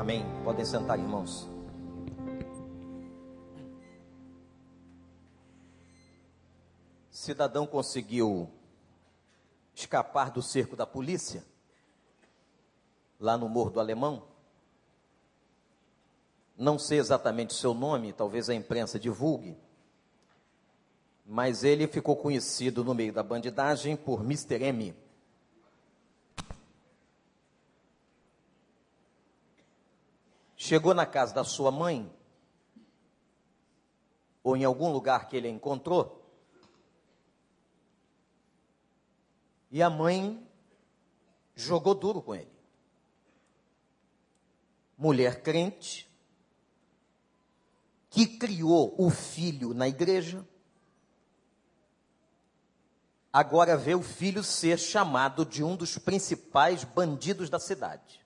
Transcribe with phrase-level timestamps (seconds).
[0.00, 0.24] Amém.
[0.42, 1.46] Podem sentar, irmãos.
[7.10, 8.48] Cidadão conseguiu
[9.74, 11.44] escapar do cerco da polícia,
[13.20, 14.22] lá no Morro do Alemão.
[16.56, 19.54] Não sei exatamente o seu nome, talvez a imprensa divulgue,
[21.26, 24.64] mas ele ficou conhecido no meio da bandidagem por Mr.
[24.64, 24.94] M.
[30.70, 32.08] Chegou na casa da sua mãe,
[34.40, 36.24] ou em algum lugar que ele encontrou,
[39.68, 40.48] e a mãe
[41.56, 42.52] jogou duro com ele.
[44.96, 46.08] Mulher crente,
[48.08, 50.46] que criou o filho na igreja,
[53.32, 58.19] agora vê o filho ser chamado de um dos principais bandidos da cidade.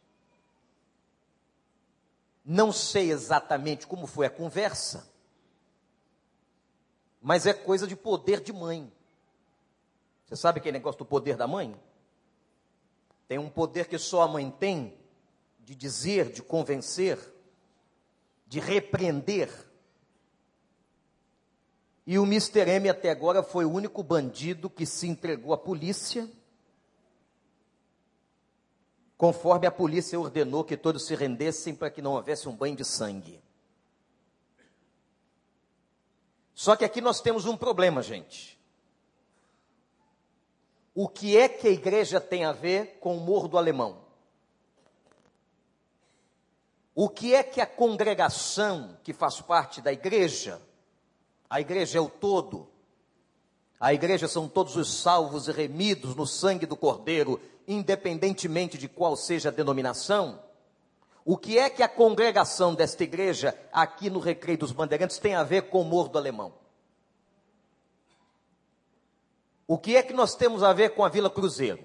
[2.45, 5.11] Não sei exatamente como foi a conversa,
[7.23, 8.93] mas é coisa de poder de mãe.
[10.27, 11.75] Você sabe aquele negócio do poder da mãe?
[13.27, 14.95] Tem um poder que só a mãe tem
[15.61, 17.19] de dizer, de convencer,
[18.47, 19.51] de repreender.
[22.07, 22.69] E o Mr.
[22.69, 26.31] M até agora foi o único bandido que se entregou à polícia,
[29.17, 32.85] conforme a polícia ordenou que todos se rendessem para que não houvesse um banho de
[32.85, 33.43] sangue.
[36.55, 38.59] Só que aqui nós temos um problema, gente.
[40.95, 44.05] O que é que a igreja tem a ver com o Morro do Alemão?
[46.95, 50.61] O que é que a congregação que faz parte da igreja
[51.55, 52.67] a igreja é o todo.
[53.79, 59.17] A igreja são todos os salvos e remidos no sangue do Cordeiro, independentemente de qual
[59.17, 60.43] seja a denominação.
[61.25, 65.43] O que é que a congregação desta igreja, aqui no Recreio dos Bandeirantes, tem a
[65.43, 66.53] ver com o Morro Alemão?
[69.67, 71.83] O que é que nós temos a ver com a Vila Cruzeiro?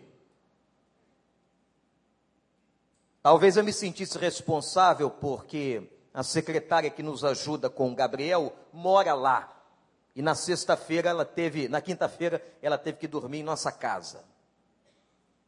[3.22, 9.14] Talvez eu me sentisse responsável porque a secretária que nos ajuda com o Gabriel mora
[9.14, 9.56] lá.
[10.16, 14.24] E na sexta-feira ela teve, na quinta-feira ela teve que dormir em nossa casa.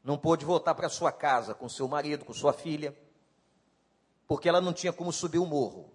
[0.03, 2.97] Não pôde voltar para sua casa com seu marido, com sua filha,
[4.27, 5.91] porque ela não tinha como subir o morro.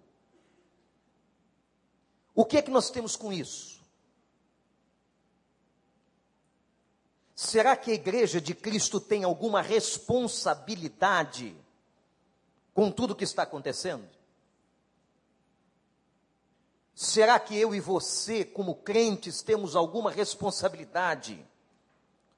[2.34, 3.76] O que é que nós temos com isso?
[7.34, 11.56] Será que a igreja de Cristo tem alguma responsabilidade
[12.72, 14.08] com tudo o que está acontecendo?
[16.94, 21.46] Será que eu e você, como crentes, temos alguma responsabilidade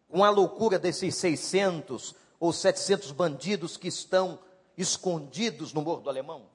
[0.09, 4.39] com a loucura desses 600 ou 700 bandidos que estão
[4.77, 6.47] escondidos no Morro do Alemão?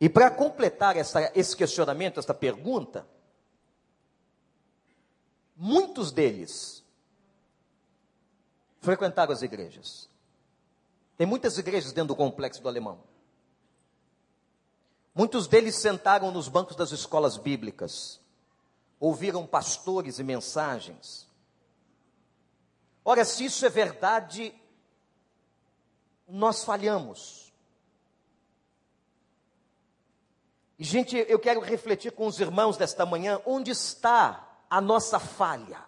[0.00, 3.06] E para completar essa, esse questionamento, essa pergunta,
[5.56, 6.84] muitos deles
[8.80, 10.08] frequentaram as igrejas.
[11.16, 13.02] Tem muitas igrejas dentro do complexo do Alemão.
[15.12, 18.20] Muitos deles sentaram nos bancos das escolas bíblicas,
[19.00, 21.26] ouviram pastores e mensagens.
[23.04, 24.54] Ora, se isso é verdade,
[26.28, 27.52] nós falhamos.
[30.78, 35.86] E, gente, eu quero refletir com os irmãos desta manhã: onde está a nossa falha?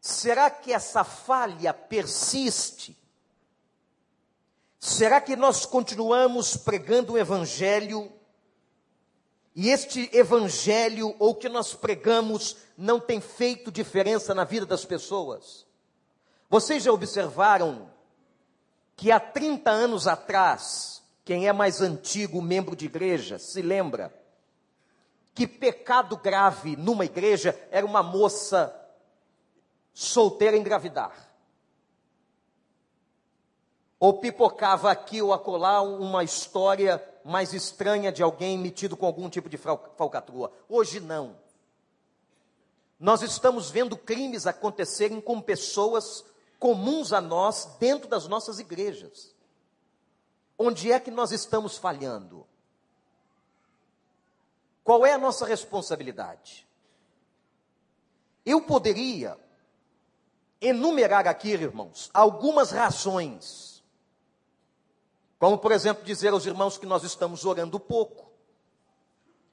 [0.00, 2.94] Será que essa falha persiste?
[4.78, 8.12] Será que nós continuamos pregando o Evangelho
[9.54, 15.64] e este Evangelho ou que nós pregamos não tem feito diferença na vida das pessoas?
[16.50, 17.90] Vocês já observaram
[18.96, 24.12] que há 30 anos atrás, quem é mais antigo membro de igreja se lembra
[25.34, 28.74] que pecado grave numa igreja era uma moça
[29.92, 31.34] solteira engravidar
[33.98, 39.48] ou pipocava aqui ou acolá uma história mais estranha de alguém metido com algum tipo
[39.48, 40.52] de falcatrua.
[40.68, 41.36] Hoje não.
[43.00, 46.24] Nós estamos vendo crimes acontecerem com pessoas
[46.58, 49.34] comuns a nós dentro das nossas igrejas.
[50.58, 52.46] Onde é que nós estamos falhando?
[54.84, 56.68] Qual é a nossa responsabilidade?
[58.44, 59.38] Eu poderia
[60.60, 63.73] enumerar aqui, irmãos, algumas razões
[65.44, 68.32] como, por exemplo, dizer aos irmãos que nós estamos orando pouco.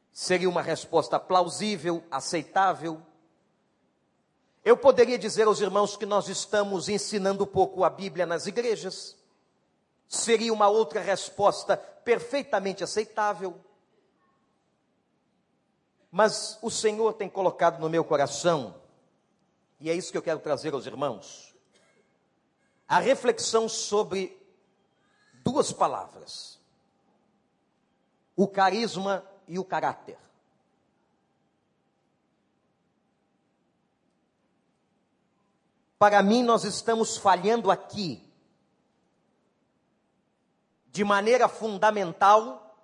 [0.09, 3.01] Seria uma resposta plausível, aceitável.
[4.63, 9.17] Eu poderia dizer aos irmãos que nós estamos ensinando pouco a Bíblia nas igrejas.
[10.07, 13.59] Seria uma outra resposta perfeitamente aceitável.
[16.09, 18.81] Mas o Senhor tem colocado no meu coração,
[19.77, 21.53] e é isso que eu quero trazer aos irmãos,
[22.87, 24.40] a reflexão sobre
[25.43, 26.59] duas palavras:
[28.35, 30.17] o carisma e o caráter.
[35.99, 38.27] Para mim, nós estamos falhando aqui
[40.87, 42.75] de maneira fundamental,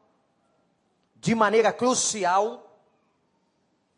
[1.16, 2.80] de maneira crucial,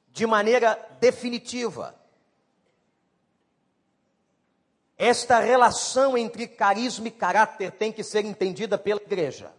[0.07, 1.98] de maneira definitiva.
[5.01, 9.49] Esta relação entre carisma e caráter tem que ser entendida pela igreja.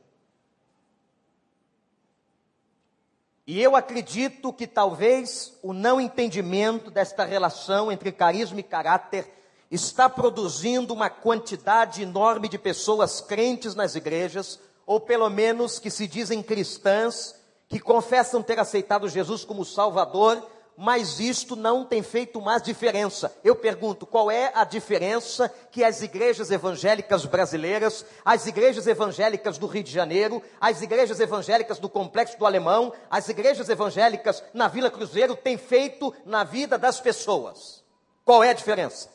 [3.47, 9.33] E eu acredito que talvez o não entendimento desta relação entre carisma e caráter
[9.71, 16.07] está produzindo uma quantidade enorme de pessoas crentes nas igrejas, ou pelo menos que se
[16.07, 17.35] dizem cristãs,
[17.67, 20.47] que confessam ter aceitado Jesus como Salvador,
[20.77, 23.35] mas isto não tem feito mais diferença.
[23.45, 29.67] Eu pergunto, qual é a diferença que as igrejas evangélicas brasileiras, as igrejas evangélicas do
[29.67, 34.91] Rio de Janeiro, as igrejas evangélicas do Complexo do Alemão, as igrejas evangélicas na Vila
[34.91, 37.85] Cruzeiro têm feito na vida das pessoas?
[38.25, 39.11] Qual é a diferença?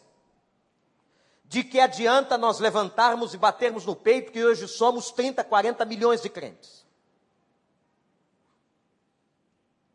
[1.45, 6.21] De que adianta nós levantarmos e batermos no peito que hoje somos 30, 40 milhões
[6.21, 6.84] de crentes?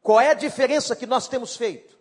[0.03, 1.99] Qual é a diferença que nós temos feito?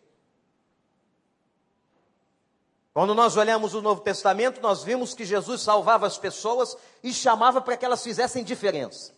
[2.94, 7.62] Quando nós olhamos o Novo Testamento, nós vimos que Jesus salvava as pessoas e chamava
[7.62, 9.14] para que elas fizessem diferença.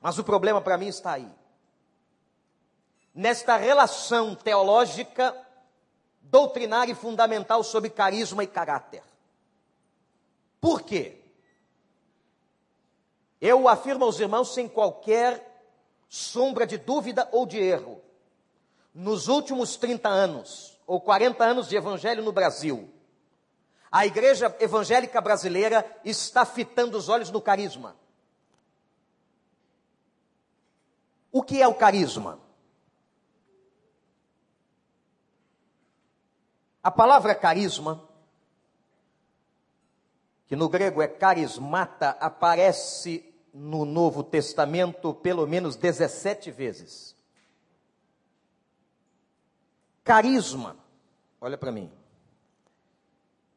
[0.00, 1.28] Mas o problema para mim está aí.
[3.14, 5.34] Nesta relação teológica,
[6.20, 9.02] doutrinária e fundamental sobre carisma e caráter.
[10.60, 11.20] Por quê?
[13.40, 15.47] Eu afirmo aos irmãos sem qualquer
[16.08, 18.00] sombra de dúvida ou de erro.
[18.94, 22.92] Nos últimos 30 anos, ou 40 anos de evangelho no Brasil,
[23.90, 27.96] a igreja evangélica brasileira está fitando os olhos no carisma.
[31.30, 32.40] O que é o carisma?
[36.82, 38.08] A palavra carisma
[40.48, 47.16] que no grego é carismata, aparece no Novo Testamento pelo menos 17 vezes.
[50.04, 50.76] Carisma,
[51.40, 51.90] olha para mim,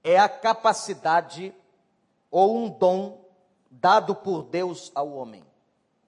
[0.04, 1.54] é a capacidade
[2.30, 3.24] ou um dom
[3.70, 5.44] dado por Deus ao homem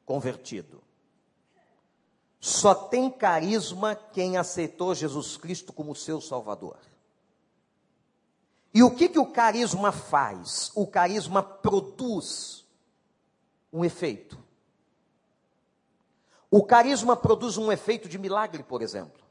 [0.06, 0.82] convertido.
[2.40, 6.78] Só tem carisma quem aceitou Jesus Cristo como seu Salvador.
[8.74, 10.72] E o que, que o carisma faz?
[10.76, 12.63] O carisma produz
[13.74, 14.38] um efeito.
[16.50, 19.22] O carisma produz um efeito de milagre, por exemplo.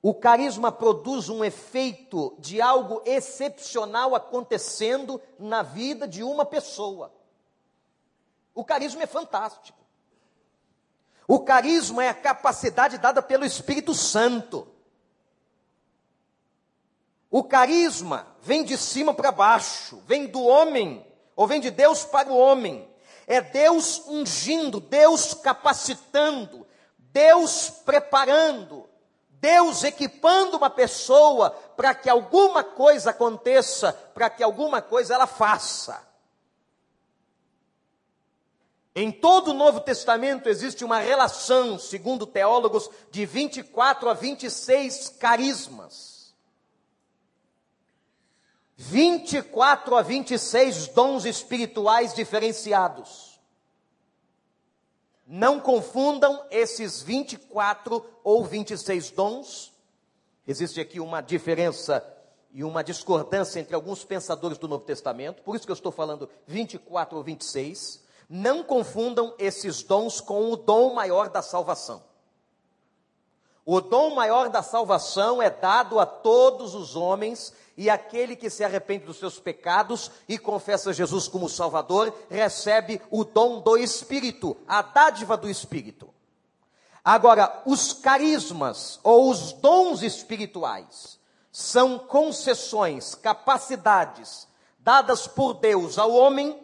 [0.00, 7.12] O carisma produz um efeito de algo excepcional acontecendo na vida de uma pessoa.
[8.54, 9.78] O carisma é fantástico.
[11.26, 14.66] O carisma é a capacidade dada pelo Espírito Santo
[17.30, 21.06] o carisma vem de cima para baixo, vem do homem,
[21.38, 22.92] ou vem de Deus para o homem.
[23.24, 26.66] É Deus ungindo, Deus capacitando,
[26.98, 28.88] Deus preparando,
[29.30, 36.04] Deus equipando uma pessoa para que alguma coisa aconteça, para que alguma coisa ela faça.
[38.92, 46.17] Em todo o Novo Testamento existe uma relação, segundo teólogos, de 24 a 26 carismas.
[48.80, 53.40] 24 a 26 dons espirituais diferenciados.
[55.26, 59.72] Não confundam esses 24 ou 26 dons.
[60.46, 62.06] Existe aqui uma diferença
[62.52, 66.30] e uma discordância entre alguns pensadores do Novo Testamento, por isso que eu estou falando
[66.46, 68.04] 24 ou 26.
[68.30, 72.07] Não confundam esses dons com o dom maior da salvação.
[73.70, 78.64] O dom maior da salvação é dado a todos os homens e aquele que se
[78.64, 84.80] arrepende dos seus pecados e confessa Jesus como Salvador, recebe o dom do Espírito, a
[84.80, 86.08] dádiva do Espírito.
[87.04, 91.18] Agora, os carismas ou os dons espirituais
[91.52, 94.48] são concessões, capacidades
[94.78, 96.58] dadas por Deus ao homem,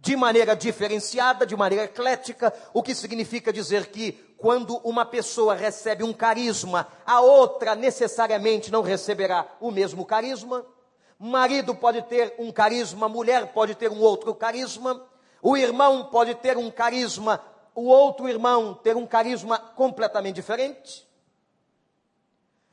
[0.00, 6.02] de maneira diferenciada, de maneira eclética, o que significa dizer que quando uma pessoa recebe
[6.02, 10.64] um carisma, a outra necessariamente não receberá o mesmo carisma.
[11.18, 15.06] Marido pode ter um carisma, mulher pode ter um outro carisma,
[15.42, 17.38] o irmão pode ter um carisma,
[17.74, 21.06] o outro irmão ter um carisma completamente diferente.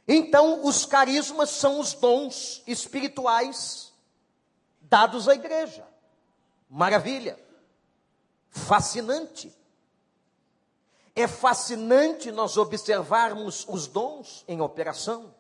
[0.07, 3.91] Então, os carismas são os dons espirituais
[4.79, 5.86] dados à igreja.
[6.70, 7.40] Maravilha.
[8.50, 9.56] Fascinante.
[11.16, 15.34] É fascinante nós observarmos os dons em operação.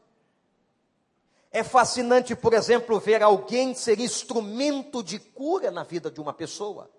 [1.51, 6.89] É fascinante, por exemplo, ver alguém ser instrumento de cura na vida de uma pessoa.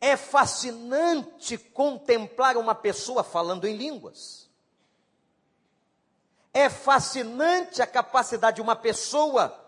[0.00, 4.48] É fascinante contemplar uma pessoa falando em línguas.
[6.52, 9.65] É fascinante a capacidade de uma pessoa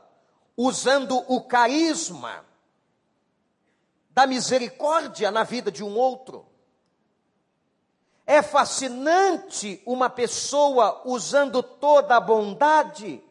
[0.59, 2.45] usando o carisma
[4.11, 6.45] da misericórdia na vida de um outro.
[8.27, 13.23] É fascinante uma pessoa usando toda a bondade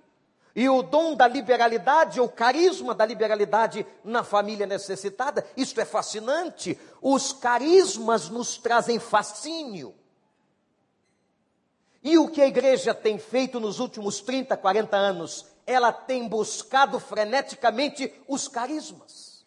[0.56, 5.46] e o dom da liberalidade, ou carisma da liberalidade na família necessitada.
[5.56, 6.80] Isto é fascinante.
[7.00, 9.94] Os carismas nos trazem fascínio.
[12.02, 15.57] E o que a igreja tem feito nos últimos 30, 40 anos?
[15.68, 19.46] Ela tem buscado freneticamente os carismas.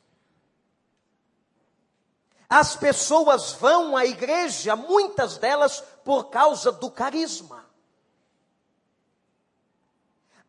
[2.48, 7.64] As pessoas vão à igreja, muitas delas por causa do carisma.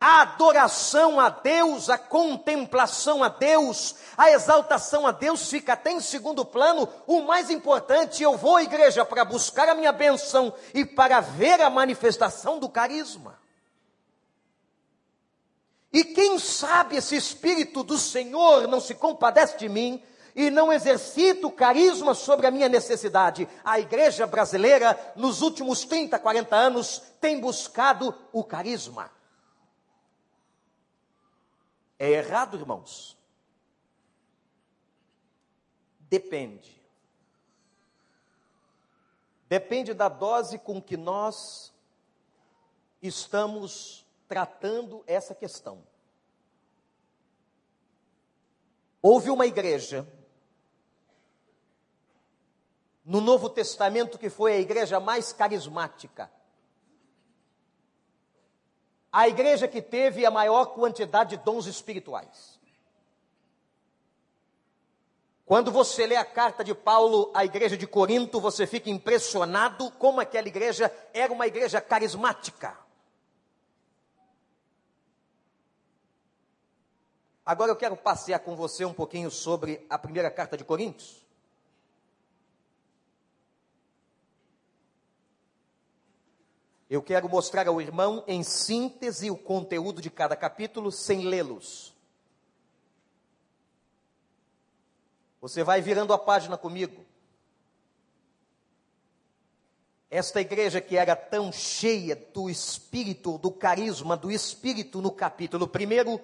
[0.00, 6.00] A adoração a Deus, a contemplação a Deus, a exaltação a Deus fica até em
[6.00, 6.88] segundo plano.
[7.06, 11.60] O mais importante, eu vou à igreja para buscar a minha benção e para ver
[11.60, 13.41] a manifestação do carisma.
[15.92, 20.02] E quem sabe esse Espírito do Senhor não se compadece de mim
[20.34, 23.46] e não exercita o carisma sobre a minha necessidade.
[23.62, 29.10] A igreja brasileira, nos últimos 30, 40 anos, tem buscado o carisma.
[31.98, 33.16] É errado, irmãos?
[36.00, 36.82] Depende.
[39.48, 41.72] Depende da dose com que nós
[43.02, 44.01] estamos
[44.32, 45.86] tratando essa questão.
[49.02, 50.08] Houve uma igreja
[53.04, 56.30] no Novo Testamento que foi a igreja mais carismática
[59.12, 62.58] a igreja que teve a maior quantidade de dons espirituais.
[65.44, 70.22] Quando você lê a carta de Paulo à igreja de Corinto, você fica impressionado como
[70.22, 72.81] aquela igreja era uma igreja carismática.
[77.44, 81.22] Agora eu quero passear com você um pouquinho sobre a primeira carta de Coríntios.
[86.88, 91.92] Eu quero mostrar ao irmão em síntese o conteúdo de cada capítulo sem lê-los.
[95.40, 97.04] Você vai virando a página comigo.
[100.08, 106.20] Esta igreja que era tão cheia do espírito, do carisma do espírito no capítulo primeiro,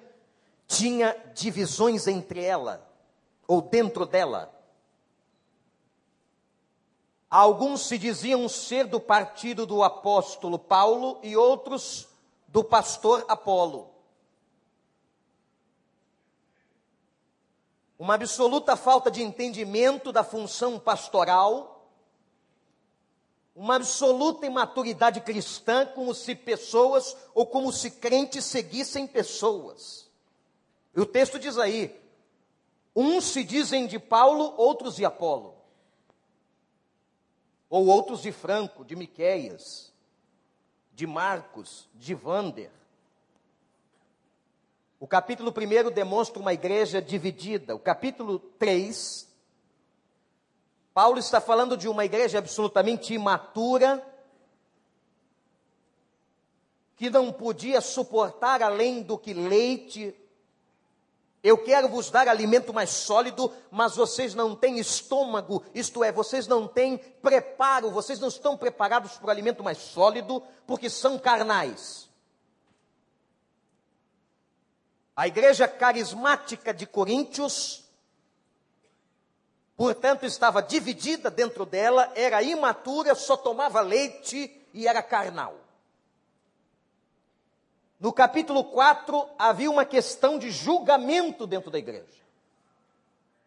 [0.68, 2.86] tinha divisões entre ela,
[3.48, 4.54] ou dentro dela.
[7.30, 12.06] Alguns se diziam ser do partido do apóstolo Paulo e outros
[12.46, 13.90] do pastor Apolo.
[17.98, 21.90] Uma absoluta falta de entendimento da função pastoral,
[23.54, 30.07] uma absoluta imaturidade cristã, como se pessoas ou como se crentes seguissem pessoas.
[30.98, 31.96] E o texto diz aí:
[32.94, 35.54] uns se dizem de Paulo, outros de Apolo
[37.70, 39.92] ou outros de Franco, de Miqueias,
[40.92, 42.72] de Marcos, de Vander.
[44.98, 47.76] O capítulo 1 demonstra uma igreja dividida.
[47.76, 49.28] O capítulo 3,
[50.92, 54.04] Paulo está falando de uma igreja absolutamente imatura,
[56.96, 60.12] que não podia suportar além do que leite
[61.48, 66.46] eu quero vos dar alimento mais sólido, mas vocês não têm estômago, isto é, vocês
[66.46, 72.06] não têm preparo, vocês não estão preparados para o alimento mais sólido, porque são carnais.
[75.16, 77.82] A igreja carismática de Coríntios,
[79.74, 85.67] portanto, estava dividida dentro dela, era imatura, só tomava leite e era carnal.
[87.98, 92.18] No capítulo 4, havia uma questão de julgamento dentro da igreja.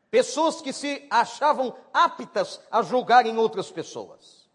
[0.10, 4.50] pessoas que se achavam aptas a julgarem outras pessoas.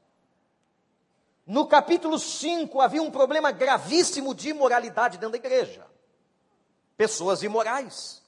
[1.46, 5.86] No capítulo 5 havia um problema gravíssimo de imoralidade dentro da igreja.
[6.94, 8.22] Pessoas imorais.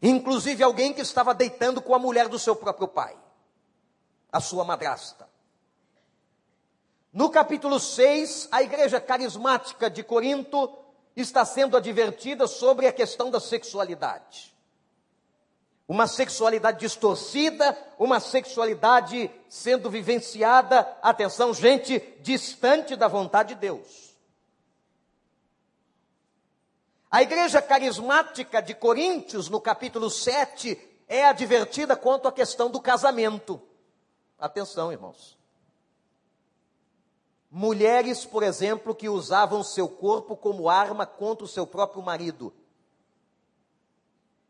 [0.00, 3.16] Inclusive alguém que estava deitando com a mulher do seu próprio pai,
[4.30, 5.31] a sua madrasta.
[7.12, 10.72] No capítulo 6, a igreja carismática de Corinto
[11.14, 14.56] está sendo advertida sobre a questão da sexualidade.
[15.86, 24.16] Uma sexualidade distorcida, uma sexualidade sendo vivenciada, atenção, gente, distante da vontade de Deus.
[27.10, 33.60] A igreja carismática de Coríntios, no capítulo 7, é advertida quanto à questão do casamento.
[34.38, 35.41] Atenção, irmãos.
[37.54, 42.50] Mulheres, por exemplo, que usavam seu corpo como arma contra o seu próprio marido.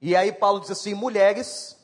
[0.01, 1.77] E aí Paulo diz assim: mulheres,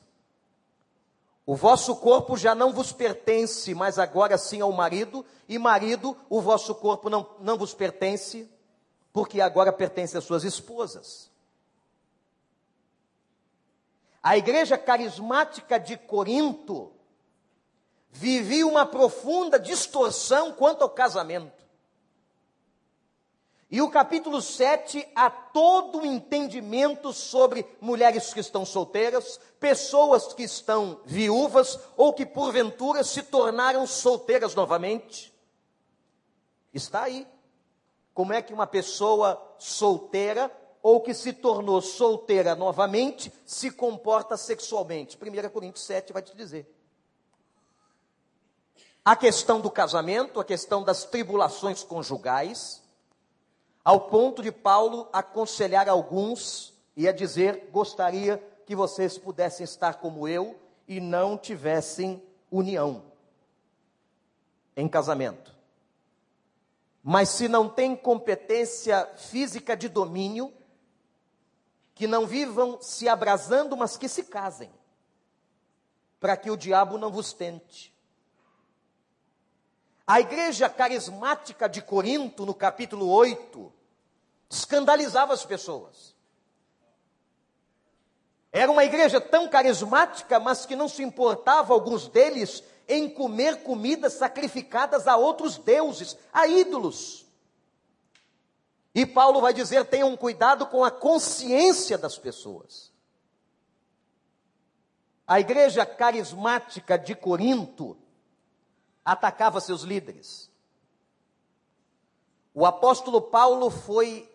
[1.44, 6.40] o vosso corpo já não vos pertence, mas agora sim ao marido, e marido, o
[6.40, 8.48] vosso corpo não, não vos pertence,
[9.12, 11.28] porque agora pertence às suas esposas.
[14.22, 16.92] A igreja carismática de Corinto
[18.18, 21.56] vivia uma profunda distorção quanto ao casamento.
[23.70, 30.42] E o capítulo 7 há todo o entendimento sobre mulheres que estão solteiras, pessoas que
[30.42, 35.32] estão viúvas ou que porventura se tornaram solteiras novamente.
[36.74, 37.26] Está aí.
[38.12, 40.50] Como é que uma pessoa solteira
[40.82, 45.16] ou que se tornou solteira novamente se comporta sexualmente?
[45.16, 46.77] 1 Coríntios 7 vai te dizer
[49.08, 52.82] a questão do casamento, a questão das tribulações conjugais,
[53.82, 58.36] ao ponto de Paulo aconselhar alguns e a dizer: gostaria
[58.66, 63.02] que vocês pudessem estar como eu e não tivessem união
[64.76, 65.56] em casamento.
[67.02, 70.52] Mas se não tem competência física de domínio,
[71.94, 74.70] que não vivam se abrasando, mas que se casem,
[76.20, 77.96] para que o diabo não vos tente.
[80.08, 83.70] A igreja carismática de Corinto, no capítulo 8,
[84.48, 86.14] escandalizava as pessoas.
[88.50, 94.14] Era uma igreja tão carismática, mas que não se importava, alguns deles, em comer comidas
[94.14, 97.26] sacrificadas a outros deuses, a ídolos.
[98.94, 102.90] E Paulo vai dizer: tenham cuidado com a consciência das pessoas.
[105.26, 107.94] A igreja carismática de Corinto
[109.12, 110.50] atacava seus líderes.
[112.52, 114.30] O apóstolo Paulo foi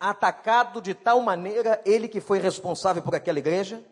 [0.00, 3.84] atacado de tal maneira, ele que foi responsável por aquela igreja,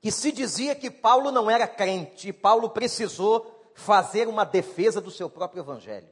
[0.00, 5.10] que se dizia que Paulo não era crente, e Paulo precisou fazer uma defesa do
[5.10, 6.08] seu próprio evangelho,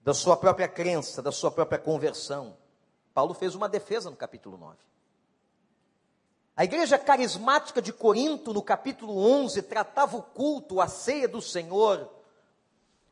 [0.00, 2.56] da sua própria crença, da sua própria conversão.
[3.12, 4.76] Paulo fez uma defesa no capítulo 9.
[6.56, 12.08] A igreja carismática de Corinto, no capítulo 11, tratava o culto, a ceia do Senhor,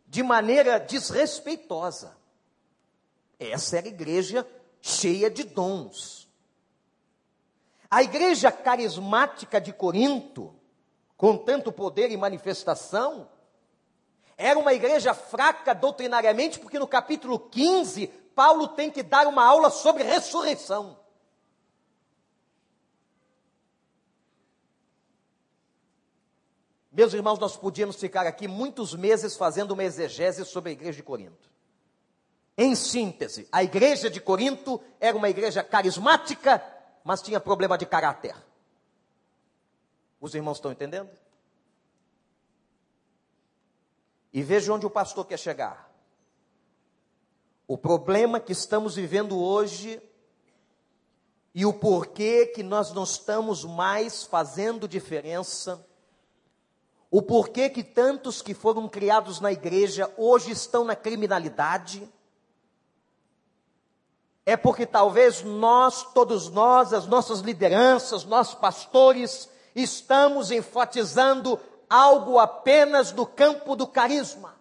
[0.07, 2.17] de maneira desrespeitosa.
[3.41, 4.47] Essa era a igreja
[4.81, 6.29] cheia de dons.
[7.91, 10.55] A igreja carismática de Corinto,
[11.17, 13.29] com tanto poder e manifestação,
[14.37, 19.69] era uma igreja fraca doutrinariamente, porque no capítulo 15, Paulo tem que dar uma aula
[19.69, 21.02] sobre ressurreição.
[26.93, 31.03] Meus irmãos, nós podíamos ficar aqui muitos meses fazendo uma exegese sobre a igreja de
[31.03, 31.51] Corinto.
[32.55, 36.63] Em síntese, a igreja de Corinto era uma igreja carismática,
[37.03, 38.37] mas tinha problema de caráter.
[40.21, 41.09] Os irmãos estão entendendo?
[44.31, 45.91] E veja onde o pastor quer chegar.
[47.67, 49.99] O problema que estamos vivendo hoje
[51.55, 55.87] e o porquê que nós não estamos mais fazendo diferença
[57.13, 62.11] o porquê que tantos que foram criados na igreja hoje estão na criminalidade.
[64.47, 69.47] É porque talvez nós, todos nós, as nossas lideranças, nós pastores,
[69.77, 74.57] estamos enfatizando algo apenas no campo do carisma.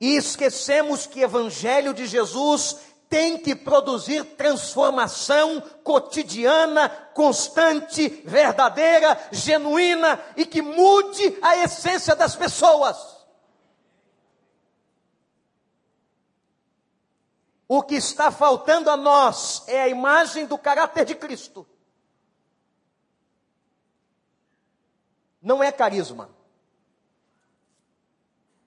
[0.00, 10.20] E esquecemos que o Evangelho de Jesus tem que produzir transformação cotidiana, constante, verdadeira, genuína
[10.36, 13.16] e que mude a essência das pessoas.
[17.68, 21.66] O que está faltando a nós é a imagem do caráter de Cristo.
[25.42, 26.30] Não é carisma.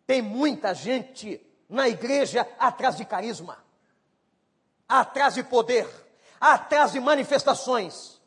[0.06, 3.63] Tem muita gente na igreja atrás de carisma,
[4.89, 5.88] atrás de poder,
[6.41, 8.19] atrás de manifestações,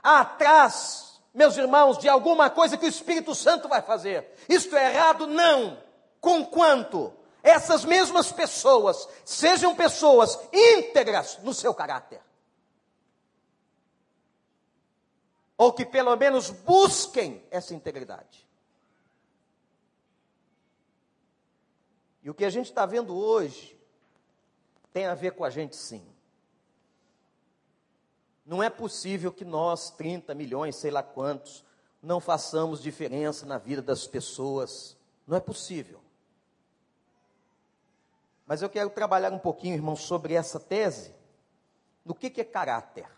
[0.00, 4.32] atrás, meus irmãos, de alguma coisa que o Espírito Santo vai fazer.
[4.48, 5.26] Isto é errado?
[5.26, 5.82] Não.
[6.20, 12.20] Conquanto essas mesmas pessoas sejam pessoas íntegras no seu caráter.
[15.58, 18.48] Ou que pelo menos busquem essa integridade.
[22.22, 23.79] E o que a gente está vendo hoje
[24.92, 26.04] tem a ver com a gente sim.
[28.44, 31.64] Não é possível que nós, 30 milhões, sei lá quantos,
[32.02, 34.96] não façamos diferença na vida das pessoas.
[35.26, 36.00] Não é possível.
[38.46, 41.14] Mas eu quero trabalhar um pouquinho, irmão, sobre essa tese.
[42.04, 43.08] No que, que é caráter?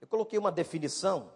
[0.00, 1.32] Eu coloquei uma definição.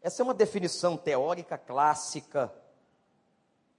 [0.00, 2.54] Essa é uma definição teórica clássica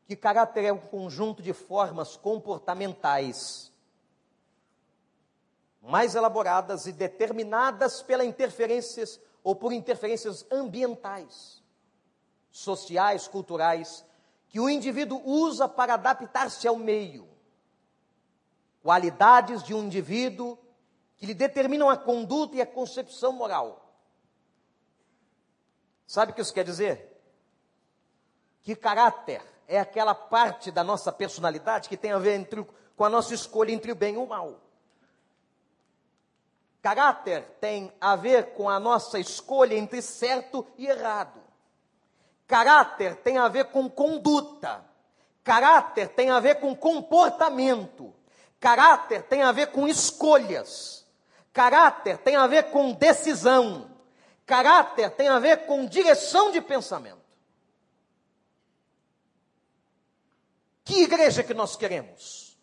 [0.06, 3.72] que caráter é um conjunto de formas comportamentais
[5.82, 11.64] mais elaboradas e determinadas pela interferências ou por interferências ambientais,
[12.50, 14.04] sociais, culturais,
[14.48, 17.28] que o indivíduo usa para adaptar-se ao meio.
[18.82, 20.58] Qualidades de um indivíduo
[21.18, 23.94] que lhe determinam a conduta e a concepção moral.
[26.08, 27.12] Sabe o que isso quer dizer?
[28.64, 33.10] Que caráter é aquela parte da nossa personalidade que tem a ver entre, com a
[33.10, 34.60] nossa escolha entre o bem e o mal.
[36.82, 41.42] Caráter tem a ver com a nossa escolha entre certo e errado.
[42.48, 44.86] Caráter tem a ver com conduta.
[45.44, 48.14] Caráter tem a ver com comportamento.
[48.60, 51.06] Caráter tem a ver com escolhas.
[51.52, 53.90] Caráter tem a ver com decisão.
[54.46, 57.25] Caráter tem a ver com direção de pensamento.
[60.86, 62.56] Que igreja que nós queremos?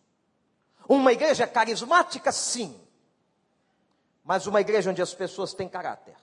[0.88, 2.80] Uma igreja carismática, sim.
[4.24, 6.16] Mas uma igreja onde as pessoas têm caráter.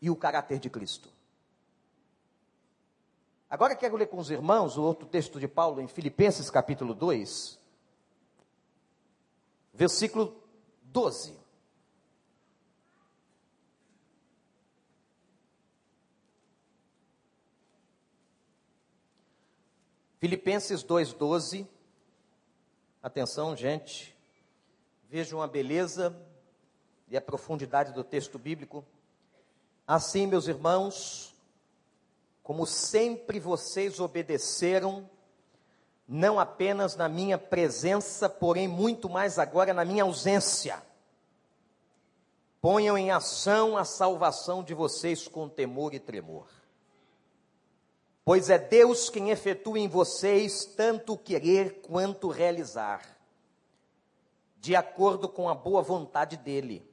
[0.00, 1.10] E o caráter de Cristo.
[3.50, 7.58] Agora quero ler com os irmãos o outro texto de Paulo em Filipenses capítulo 2,
[9.72, 10.40] versículo
[10.82, 11.34] 12.
[20.20, 21.64] Filipenses 2,12.
[23.00, 24.16] Atenção, gente.
[25.08, 26.12] Vejam a beleza
[27.08, 28.84] e a profundidade do texto bíblico.
[29.86, 31.36] Assim, meus irmãos,
[32.42, 35.08] como sempre vocês obedeceram,
[36.08, 40.82] não apenas na minha presença, porém muito mais agora na minha ausência.
[42.60, 46.57] Ponham em ação a salvação de vocês com temor e tremor
[48.28, 53.00] pois é Deus quem efetua em vocês tanto querer quanto realizar,
[54.58, 56.86] de acordo com a boa vontade dEle.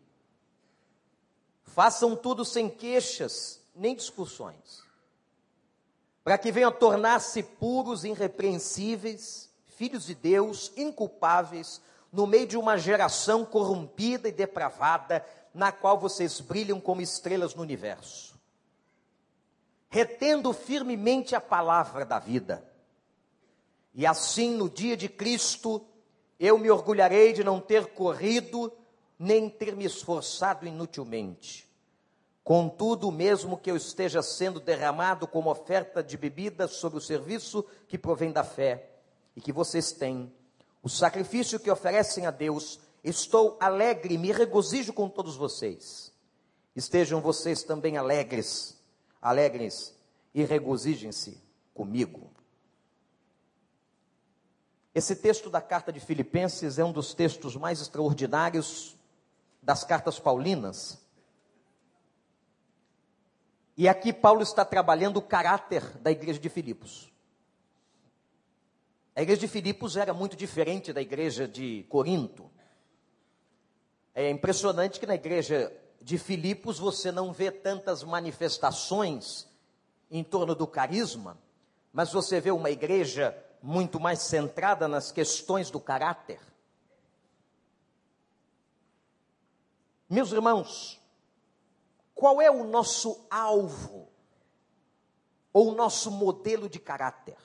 [1.62, 4.82] Façam tudo sem queixas nem discussões,
[6.24, 11.82] para que venham a tornar-se puros, irrepreensíveis, filhos de Deus, inculpáveis,
[12.14, 17.62] no meio de uma geração corrompida e depravada, na qual vocês brilham como estrelas no
[17.62, 18.35] universo
[19.96, 22.70] retendo firmemente a palavra da vida.
[23.94, 25.86] E assim, no dia de Cristo,
[26.38, 28.74] eu me orgulharei de não ter corrido,
[29.18, 31.66] nem ter me esforçado inutilmente.
[32.44, 37.98] Contudo, mesmo que eu esteja sendo derramado como oferta de bebida sobre o serviço que
[37.98, 38.90] provém da fé
[39.34, 40.30] e que vocês têm,
[40.84, 46.12] o sacrifício que oferecem a Deus, estou alegre e me regozijo com todos vocês.
[46.76, 48.75] Estejam vocês também alegres
[49.26, 49.98] alegres
[50.36, 51.42] e regozijem-se
[51.74, 52.32] comigo.
[54.94, 58.96] Esse texto da carta de Filipenses é um dos textos mais extraordinários
[59.64, 61.04] das cartas paulinas.
[63.76, 67.12] E aqui Paulo está trabalhando o caráter da igreja de Filipos.
[69.16, 72.48] A igreja de Filipos era muito diferente da igreja de Corinto.
[74.14, 79.48] É impressionante que na igreja de Filipos você não vê tantas manifestações
[80.12, 81.36] em torno do carisma,
[81.92, 86.40] mas você vê uma igreja muito mais centrada nas questões do caráter.
[90.08, 91.02] Meus irmãos,
[92.14, 94.08] qual é o nosso alvo
[95.52, 97.40] ou o nosso modelo de caráter?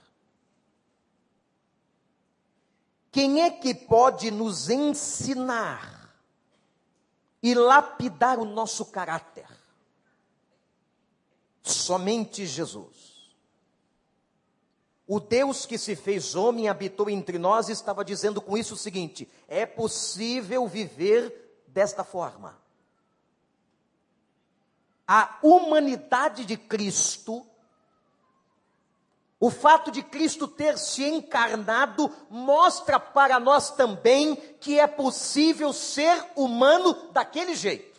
[3.11, 6.00] Quem é que pode nos ensinar
[7.43, 9.49] e lapidar o nosso caráter?
[11.63, 13.11] Somente Jesus.
[15.07, 19.29] O Deus que se fez homem habitou entre nós estava dizendo com isso o seguinte:
[19.49, 22.57] é possível viver desta forma.
[25.07, 27.45] A humanidade de Cristo,
[29.41, 36.23] o fato de Cristo ter se encarnado, mostra para nós também que é possível ser
[36.37, 37.99] humano daquele jeito.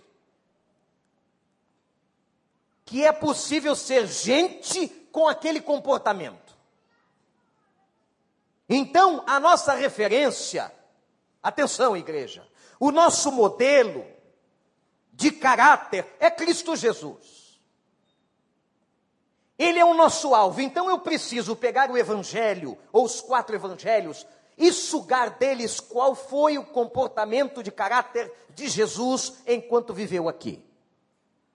[2.85, 6.55] Que é possível ser gente com aquele comportamento.
[8.69, 10.71] Então, a nossa referência,
[11.41, 12.47] atenção, igreja,
[12.79, 14.05] o nosso modelo
[15.11, 17.40] de caráter é Cristo Jesus.
[19.61, 24.25] Ele é o nosso alvo, então eu preciso pegar o evangelho, ou os quatro evangelhos,
[24.57, 30.65] e sugar deles qual foi o comportamento de caráter de Jesus enquanto viveu aqui.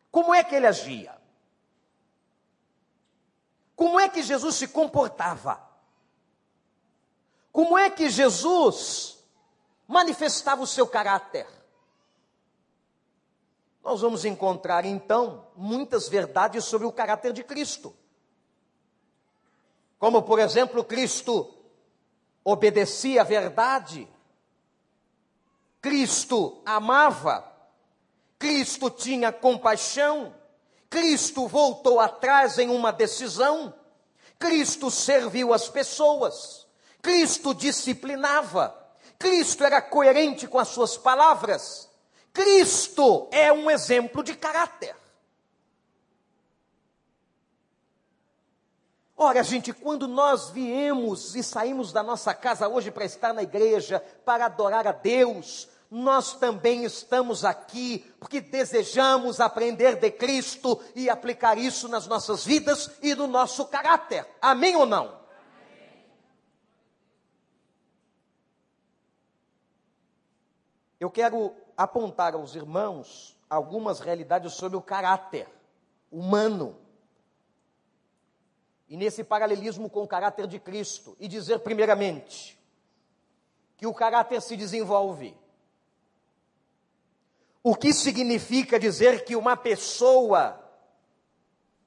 [0.08, 1.18] Como é que ele agia?
[3.74, 5.60] Como é que Jesus se comportava?
[7.50, 9.18] Como é que Jesus
[9.88, 11.55] manifestava o seu caráter?
[13.86, 17.94] Nós vamos encontrar então muitas verdades sobre o caráter de Cristo.
[19.96, 21.54] Como, por exemplo, Cristo
[22.42, 24.08] obedecia à verdade,
[25.80, 27.48] Cristo amava,
[28.40, 30.34] Cristo tinha compaixão,
[30.90, 33.72] Cristo voltou atrás em uma decisão,
[34.36, 36.66] Cristo serviu as pessoas.
[37.00, 38.76] Cristo disciplinava,
[39.16, 41.85] Cristo era coerente com as suas palavras,
[42.36, 44.94] Cristo é um exemplo de caráter.
[49.16, 54.00] Ora, gente, quando nós viemos e saímos da nossa casa hoje para estar na igreja,
[54.22, 61.56] para adorar a Deus, nós também estamos aqui porque desejamos aprender de Cristo e aplicar
[61.56, 64.26] isso nas nossas vidas e no nosso caráter.
[64.42, 65.24] Amém ou não?
[71.00, 75.48] Eu quero apontar aos irmãos algumas realidades sobre o caráter
[76.10, 76.76] humano.
[78.88, 82.58] E nesse paralelismo com o caráter de Cristo, e dizer, primeiramente,
[83.76, 85.36] que o caráter se desenvolve.
[87.62, 90.62] O que significa dizer que uma pessoa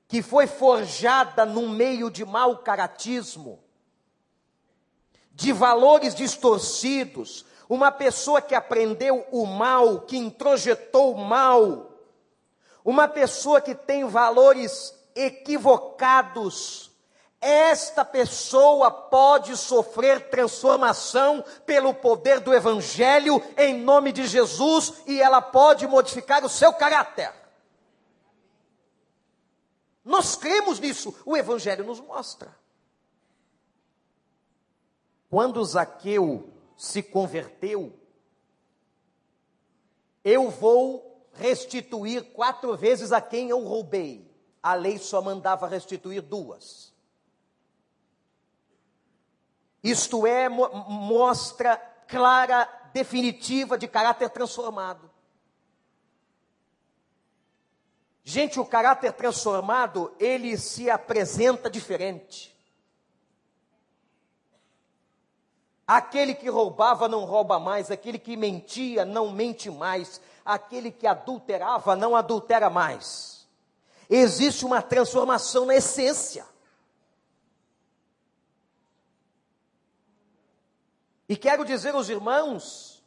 [0.08, 3.64] que foi forjada num meio de mau caratismo,
[5.32, 11.92] de valores distorcidos, uma pessoa que aprendeu o mal, que introjetou o mal,
[12.84, 16.90] uma pessoa que tem valores equivocados,
[17.40, 25.42] esta pessoa pode sofrer transformação pelo poder do Evangelho em nome de Jesus e ela
[25.42, 27.34] pode modificar o seu caráter.
[30.04, 32.54] Nós cremos nisso, o Evangelho nos mostra.
[35.30, 36.49] Quando Zaqueu
[36.80, 37.94] se converteu,
[40.24, 44.34] eu vou restituir quatro vezes a quem eu roubei.
[44.64, 46.94] A lei só mandava restituir duas.
[49.84, 51.76] Isto é, mo mostra
[52.08, 52.64] clara,
[52.94, 55.12] definitiva de caráter transformado.
[58.24, 62.58] Gente, o caráter transformado, ele se apresenta diferente.
[65.90, 71.96] Aquele que roubava não rouba mais, aquele que mentia não mente mais, aquele que adulterava
[71.96, 73.48] não adultera mais.
[74.08, 76.46] Existe uma transformação na essência.
[81.28, 83.04] E quero dizer aos irmãos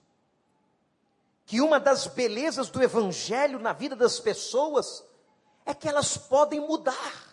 [1.47, 5.05] que uma das belezas do Evangelho na vida das pessoas
[5.65, 7.32] é que elas podem mudar.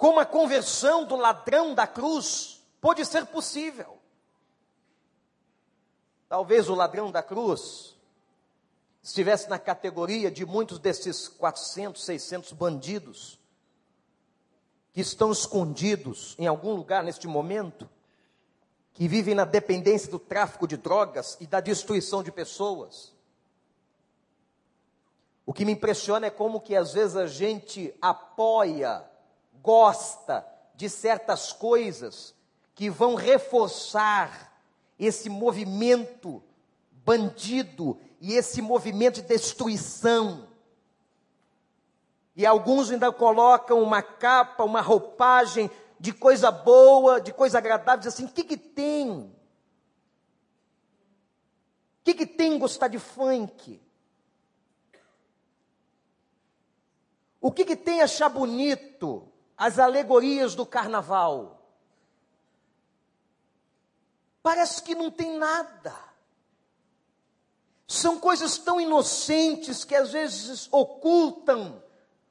[0.00, 3.98] Como a conversão do ladrão da cruz pode ser possível.
[6.26, 7.94] Talvez o ladrão da cruz
[9.02, 13.38] estivesse na categoria de muitos desses 400, 600 bandidos
[14.94, 17.86] que estão escondidos em algum lugar neste momento,
[18.94, 23.12] que vivem na dependência do tráfico de drogas e da destruição de pessoas.
[25.44, 29.09] O que me impressiona é como que às vezes a gente apoia
[29.62, 32.34] gosta de certas coisas
[32.74, 34.50] que vão reforçar
[34.98, 36.42] esse movimento
[37.04, 40.48] bandido e esse movimento de destruição.
[42.36, 48.14] E alguns ainda colocam uma capa, uma roupagem de coisa boa, de coisa agradável, diz
[48.14, 49.10] assim: o que, que tem?
[49.10, 49.34] O
[52.04, 53.80] que, que tem gostar de funk?
[57.40, 59.29] O que, que tem achar bonito
[59.60, 61.60] as alegorias do carnaval?
[64.42, 65.94] Parece que não tem nada.
[67.86, 71.82] São coisas tão inocentes que às vezes ocultam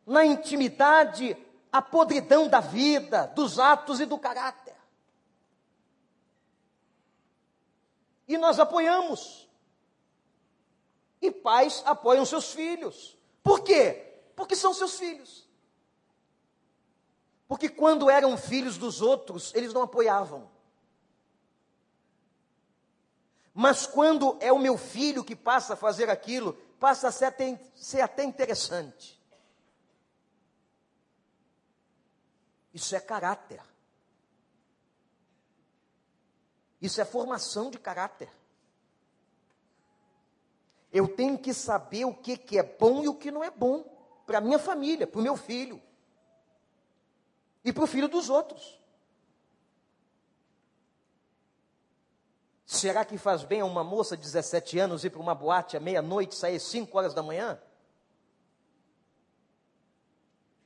[0.08, 1.38] na intimidade
[1.72, 4.76] a podridão da vida, dos atos e do caráter.
[8.28, 9.48] E nós apoiamos.
[11.22, 13.15] E pais apoiam seus filhos.
[13.44, 14.15] Por quê?
[14.36, 15.49] Porque são seus filhos.
[17.50, 20.48] Porque quando eram filhos dos outros, eles não apoiavam.
[23.52, 27.60] Mas quando é o meu filho que passa a fazer aquilo, passa a ser até,
[27.74, 29.20] ser até interessante.
[32.72, 33.64] Isso é caráter.
[36.80, 38.30] Isso é formação de caráter.
[40.94, 43.84] Eu tenho que saber o que, que é bom e o que não é bom
[44.28, 45.88] para minha família, para o meu filho
[47.63, 48.80] e para o filho dos outros.
[52.65, 55.80] Será que faz bem a uma moça de 17 anos ir para uma boate à
[55.80, 57.60] meia-noite, sair às 5 horas da manhã?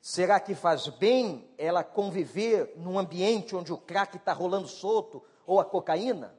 [0.02, 5.62] Será que faz bem ela conviver num ambiente onde o crack está rolando solto ou
[5.62, 6.36] a cocaína?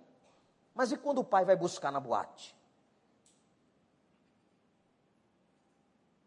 [0.74, 2.54] Mas e quando o pai vai buscar na boate?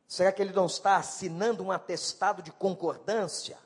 [0.08, 3.60] Será que ele não está assinando um atestado de concordância?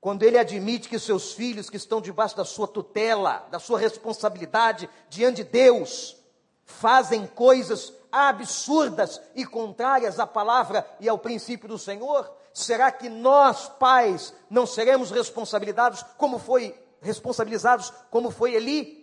[0.00, 4.88] Quando ele admite que seus filhos que estão debaixo da sua tutela, da sua responsabilidade
[5.10, 6.16] diante de Deus,
[6.64, 13.68] fazem coisas absurdas e contrárias à palavra e ao princípio do Senhor, será que nós,
[13.68, 19.00] pais, não seremos responsabilizados como foi responsabilizados como foi Eli?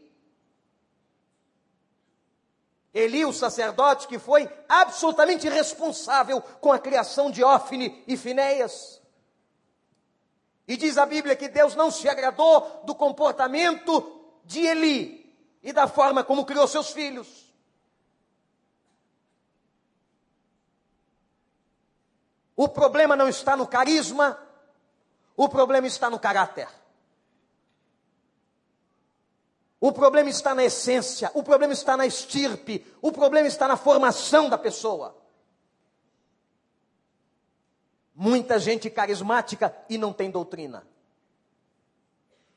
[2.94, 9.00] Eli, o sacerdote, que foi absolutamente responsável com a criação de Ófine e Finéias.
[10.68, 15.88] E diz a Bíblia que Deus não se agradou do comportamento de Eli e da
[15.88, 17.48] forma como criou seus filhos.
[22.56, 24.38] O problema não está no carisma,
[25.36, 26.68] o problema está no caráter.
[29.80, 34.50] O problema está na essência, o problema está na estirpe, o problema está na formação
[34.50, 35.16] da pessoa.
[38.20, 40.84] Muita gente carismática e não tem doutrina.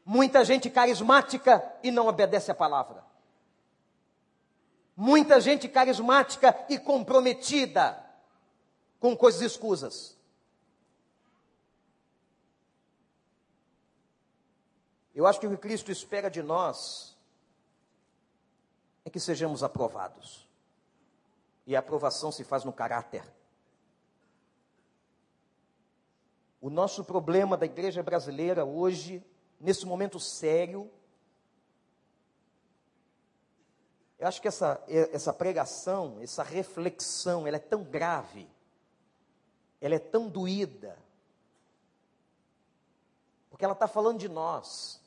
[0.03, 3.05] Muita gente carismática e não obedece a palavra.
[4.97, 8.03] Muita gente carismática e comprometida
[8.99, 10.17] com coisas escusas.
[15.15, 17.15] Eu acho que o que Cristo espera de nós
[19.05, 20.49] é que sejamos aprovados.
[21.67, 23.40] E a aprovação se faz no caráter.
[26.61, 29.25] O nosso problema da igreja brasileira hoje,
[29.59, 30.91] nesse momento sério,
[34.19, 38.49] eu acho que essa, essa pregação, essa reflexão, ela é tão grave,
[39.81, 40.99] ela é tão doída,
[43.49, 45.01] porque ela está falando de nós,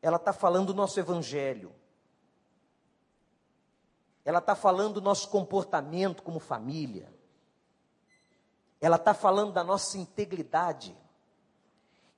[0.00, 1.74] ela está falando do nosso evangelho
[4.24, 7.12] ela está falando do nosso comportamento como família,
[8.84, 10.94] ela está falando da nossa integridade.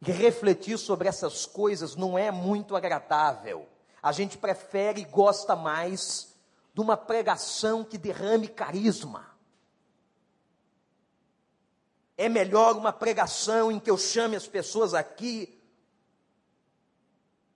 [0.04, 3.68] E refletir sobre essas coisas não é muito agradável.
[4.02, 6.34] A gente prefere e gosta mais
[6.74, 9.30] de uma pregação que derrame carisma.
[12.16, 15.62] É melhor uma pregação em que eu chame as pessoas aqui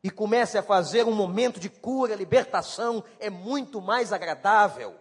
[0.04, 4.94] e comece a fazer um momento de cura, libertação, é muito mais agradável.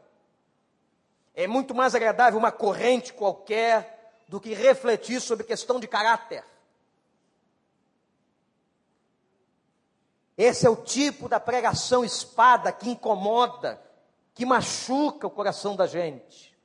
[1.36, 3.99] É muito mais agradável uma corrente qualquer
[4.30, 6.46] do que refletir sobre questão de caráter.
[10.38, 13.82] Esse é o tipo da pregação espada que incomoda,
[14.34, 16.58] que machuca o coração da gente.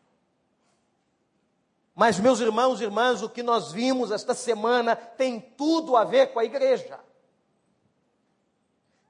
[1.92, 6.32] Mas, meus irmãos e irmãs, o que nós vimos esta semana tem tudo a ver
[6.32, 7.00] com a igreja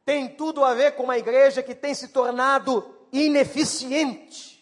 [0.05, 4.54] tem tudo a ver com uma igreja que tem se tornado ineficiente.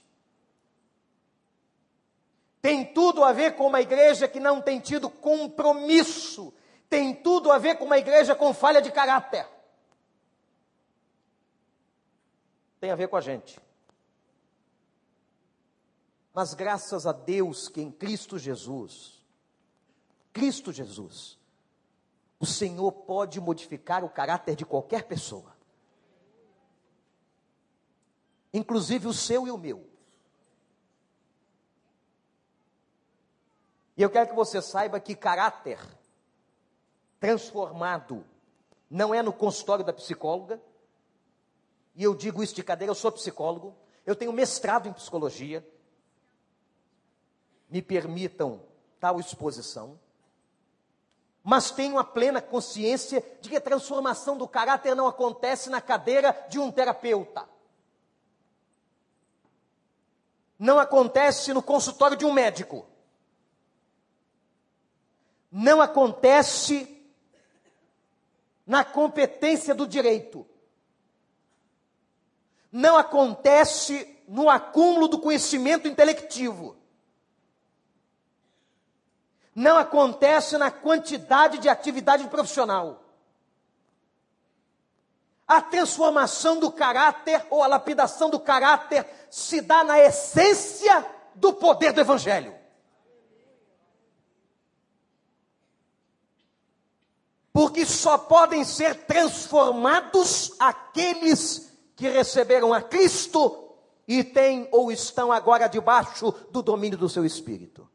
[2.62, 6.54] Tem tudo a ver com uma igreja que não tem tido compromisso.
[6.88, 9.48] Tem tudo a ver com uma igreja com falha de caráter.
[12.78, 13.58] Tem a ver com a gente.
[16.32, 19.20] Mas graças a Deus que em Cristo Jesus,
[20.32, 21.38] Cristo Jesus,
[22.38, 25.56] O Senhor pode modificar o caráter de qualquer pessoa,
[28.52, 29.91] inclusive o seu e o meu.
[33.97, 35.78] E eu quero que você saiba que caráter
[37.20, 38.24] transformado
[38.90, 40.61] não é no consultório da psicóloga.
[41.95, 43.74] E eu digo isso de cadeira, eu sou psicólogo,
[44.05, 45.66] eu tenho mestrado em psicologia.
[47.70, 48.62] Me permitam
[48.99, 49.99] tal exposição.
[51.43, 56.47] Mas tenho a plena consciência de que a transformação do caráter não acontece na cadeira
[56.49, 57.49] de um terapeuta.
[60.59, 62.86] Não acontece no consultório de um médico.
[65.53, 66.88] Não acontece
[68.66, 70.46] na competência do direito.
[72.72, 76.74] Não acontece no acúmulo do conhecimento intelectivo.
[79.55, 83.05] Não acontece na quantidade de atividade profissional.
[85.46, 91.92] A transformação do caráter ou a lapidação do caráter se dá na essência do poder
[91.92, 92.61] do Evangelho.
[97.62, 103.76] Porque só podem ser transformados aqueles que receberam a Cristo
[104.08, 107.88] e têm ou estão agora debaixo do domínio do seu espírito.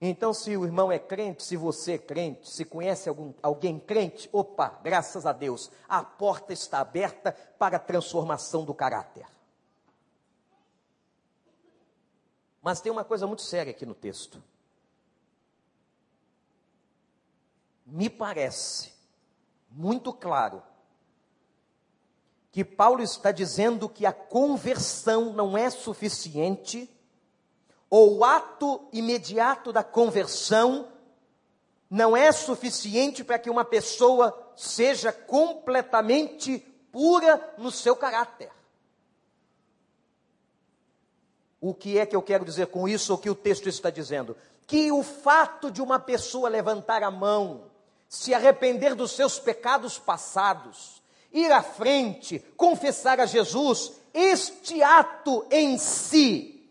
[0.00, 4.26] Então, se o irmão é crente, se você é crente, se conhece algum, alguém crente,
[4.32, 9.26] opa, graças a Deus, a porta está aberta para a transformação do caráter.
[12.62, 14.42] Mas tem uma coisa muito séria aqui no texto.
[17.86, 18.92] Me parece
[19.70, 20.62] muito claro
[22.50, 26.90] que Paulo está dizendo que a conversão não é suficiente,
[27.90, 30.90] ou o ato imediato da conversão
[31.90, 36.58] não é suficiente para que uma pessoa seja completamente
[36.90, 38.50] pura no seu caráter.
[41.60, 44.36] O que é que eu quero dizer com isso, o que o texto está dizendo?
[44.66, 47.70] Que o fato de uma pessoa levantar a mão,
[48.16, 55.76] se arrepender dos seus pecados passados, ir à frente, confessar a Jesus, este ato em
[55.76, 56.66] si,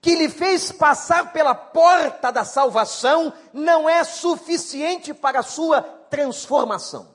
[0.00, 7.14] que lhe fez passar pela porta da salvação, não é suficiente para a sua transformação.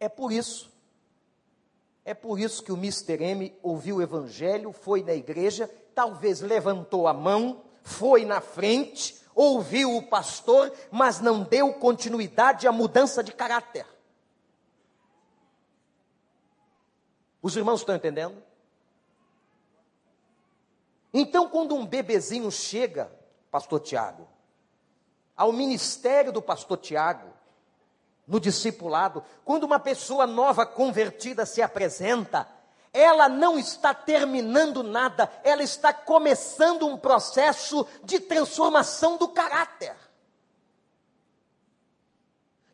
[0.00, 0.72] É por isso,
[2.04, 3.22] é por isso que o Mr.
[3.22, 9.96] M ouviu o Evangelho, foi na igreja, talvez levantou a mão, foi na frente, ouviu
[9.96, 13.86] o pastor, mas não deu continuidade à mudança de caráter.
[17.40, 18.42] Os irmãos estão entendendo?
[21.12, 23.12] Então, quando um bebezinho chega,
[23.50, 24.28] pastor Tiago,
[25.36, 27.32] ao ministério do pastor Tiago,
[28.26, 32.48] no discipulado, quando uma pessoa nova convertida se apresenta,
[32.92, 39.96] ela não está terminando nada, ela está começando um processo de transformação do caráter.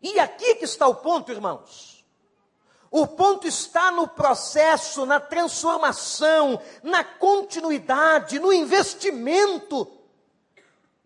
[0.02, 2.04] E aqui que está o ponto, irmãos.
[2.90, 9.86] O ponto está no processo, na transformação, na continuidade, no investimento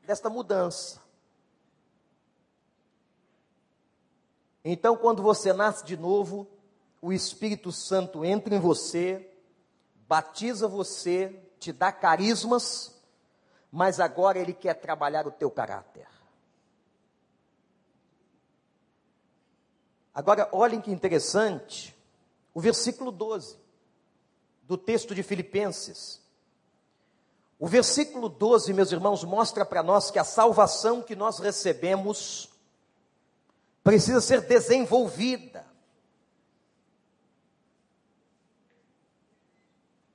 [0.05, 1.03] desta mudança.
[4.65, 6.47] Então, quando você nasce de novo,
[7.03, 9.29] o Espírito Santo entra em você,
[10.07, 13.03] batiza você, te dá carismas,
[13.73, 16.07] mas agora ele quer trabalhar o teu caráter.
[20.15, 21.97] Agora, olhem que interessante,
[22.55, 23.57] o versículo 12
[24.63, 26.21] do texto de Filipenses.
[27.59, 32.49] O versículo 12, meus irmãos, mostra para nós que a salvação que nós recebemos
[33.83, 35.72] precisa ser desenvolvida.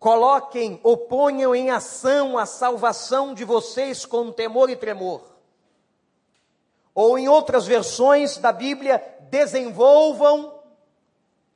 [0.07, 5.21] Coloquem, oponham em ação a salvação de vocês com temor e tremor.
[6.95, 10.63] Ou em outras versões da Bíblia, desenvolvam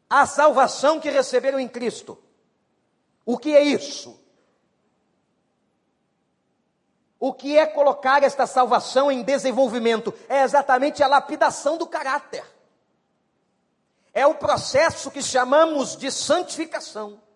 [0.09, 2.21] a salvação que receberam em Cristo.
[3.25, 4.21] O que é isso?
[7.21, 10.13] O que é colocar esta salvação em desenvolvimento?
[10.27, 12.43] É exatamente a lapidação do caráter.
[14.13, 17.30] É o processo que chamamos de santificação.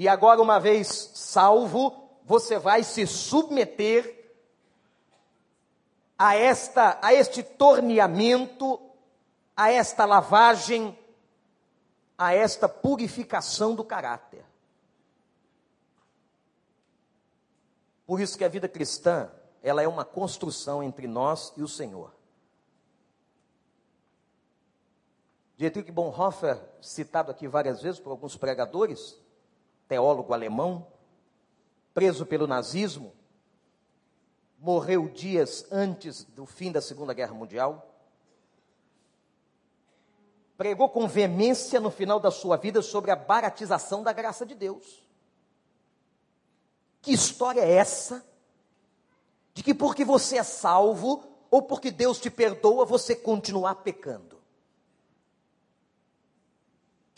[0.00, 4.32] E agora, uma vez salvo, você vai se submeter
[6.18, 8.80] a esta a este torneamento,
[9.54, 10.98] a esta lavagem,
[12.16, 14.42] a esta purificação do caráter.
[18.06, 19.30] Por isso que a vida cristã,
[19.62, 22.14] ela é uma construção entre nós e o Senhor.
[25.58, 29.20] Dietrich Bonhoeffer, citado aqui várias vezes por alguns pregadores,
[29.90, 30.86] teólogo alemão,
[31.92, 33.12] preso pelo nazismo,
[34.56, 37.92] morreu dias antes do fim da Segunda Guerra Mundial.
[40.56, 45.04] Pregou com veemência no final da sua vida sobre a baratização da graça de Deus.
[47.02, 48.24] Que história é essa?
[49.52, 54.29] De que porque você é salvo ou porque Deus te perdoa, você continuar pecando?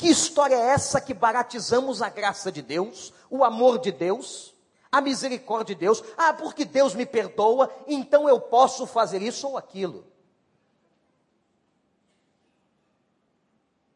[0.03, 4.53] Que história é essa que baratizamos a graça de Deus, o amor de Deus,
[4.91, 6.03] a misericórdia de Deus?
[6.17, 10.05] Ah, porque Deus me perdoa, então eu posso fazer isso ou aquilo.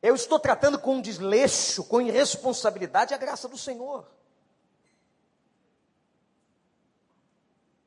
[0.01, 4.07] Eu estou tratando com desleixo, com irresponsabilidade a graça do Senhor.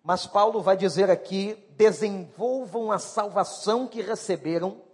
[0.03, 4.88] Mas Paulo vai dizer aqui: desenvolvam a salvação que receberam.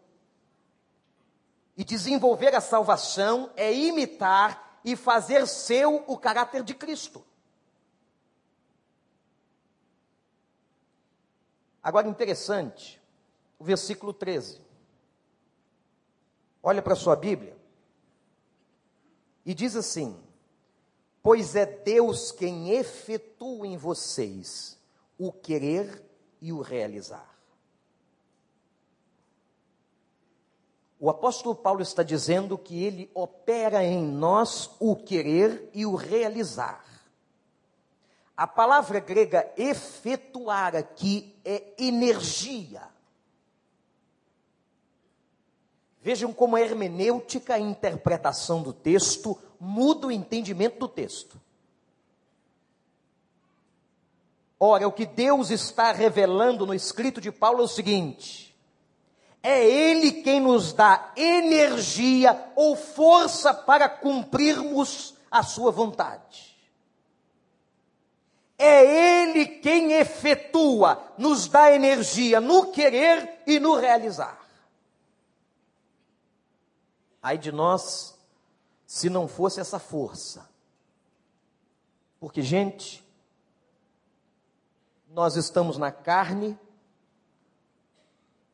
[1.75, 7.23] E desenvolver a salvação é imitar e fazer seu o caráter de Cristo.
[11.83, 13.01] Agora, interessante,
[13.59, 14.59] o versículo 13.
[16.63, 17.55] Olha para a sua Bíblia.
[19.45, 20.19] E diz assim:
[21.21, 24.79] Pois é Deus quem efetua em vocês
[25.17, 26.03] o querer
[26.41, 27.34] e o realizar.
[31.05, 36.83] O apóstolo Paulo está dizendo que ele opera em nós o querer e o realizar.
[38.35, 42.81] A palavra grega efetuar aqui é energia.
[46.01, 51.39] Vejam como a hermenêutica, a interpretação do texto, muda o entendimento do texto.
[54.59, 58.44] Ora, o que Deus está revelando no escrito de Paulo é o seguinte:
[59.47, 66.57] é Ele quem nos dá energia ou força para cumprirmos a Sua vontade.
[68.57, 74.39] É Ele quem efetua, nos dá energia no querer e no realizar.
[77.21, 78.17] Ai de nós,
[78.87, 80.49] se não fosse essa força.
[82.19, 83.05] Porque, gente,
[85.07, 86.57] nós estamos na carne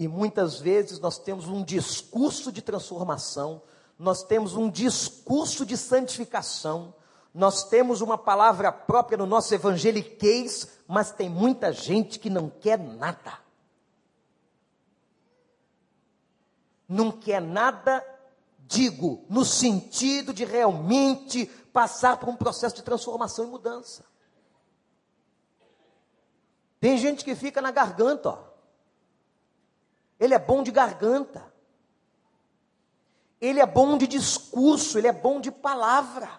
[0.02, 3.62] e muitas vezes nós temos um discurso de transformação,
[3.99, 6.95] nós temos um discurso de santificação,
[7.32, 12.80] nós temos uma palavra própria no nosso evangeliquez, mas tem muita gente que não quer
[12.80, 13.38] nada.
[16.89, 18.04] Não quer nada,
[18.62, 24.04] digo, no sentido de realmente passar por um processo de transformação e mudança.
[26.80, 28.51] Tem gente que fica na garganta, ó.
[30.22, 31.51] Ele é bom de garganta.
[33.41, 36.30] Ele é bom de discurso, ele é bom de palavra.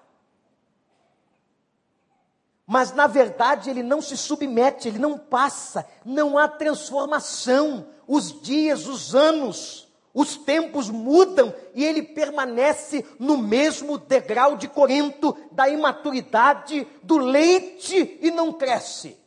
[2.65, 7.89] Mas na verdade ele não se submete, ele não passa, não há transformação.
[8.07, 15.37] Os dias, os anos, os tempos mudam e ele permanece no mesmo degrau de Corinto,
[15.51, 19.22] da imaturidade, do leite e não cresce.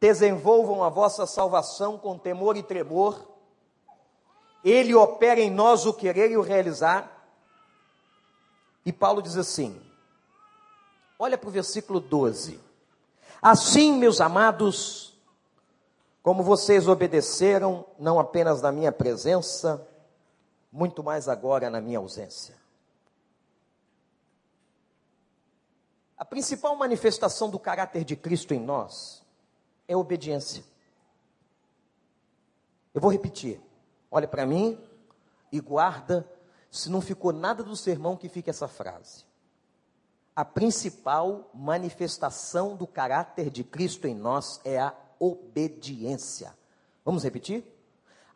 [0.00, 3.28] Desenvolvam a vossa salvação com temor e tremor.
[4.64, 7.28] Ele opera em nós o querer e o realizar.
[8.84, 9.80] E Paulo diz assim:
[11.18, 12.58] olha para o versículo 12.
[13.42, 15.18] Assim, meus amados,
[16.22, 19.86] como vocês obedeceram, não apenas na minha presença,
[20.72, 22.58] muito mais agora na minha ausência.
[26.16, 29.19] A principal manifestação do caráter de Cristo em nós
[29.90, 30.62] é obediência.
[32.94, 33.60] Eu vou repetir.
[34.08, 34.78] Olha para mim
[35.50, 36.30] e guarda,
[36.70, 39.24] se não ficou nada do sermão, que fique essa frase.
[40.34, 46.56] A principal manifestação do caráter de Cristo em nós é a obediência.
[47.04, 47.64] Vamos repetir?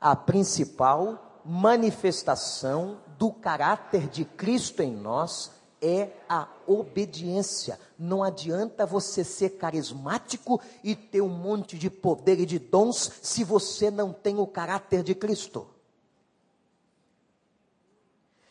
[0.01, 7.79] A principal manifestação do caráter de Cristo em nós é a obediência.
[7.99, 13.45] Não adianta você ser carismático e ter um monte de poder e de dons se
[13.45, 15.69] você não tem o caráter de Cristo.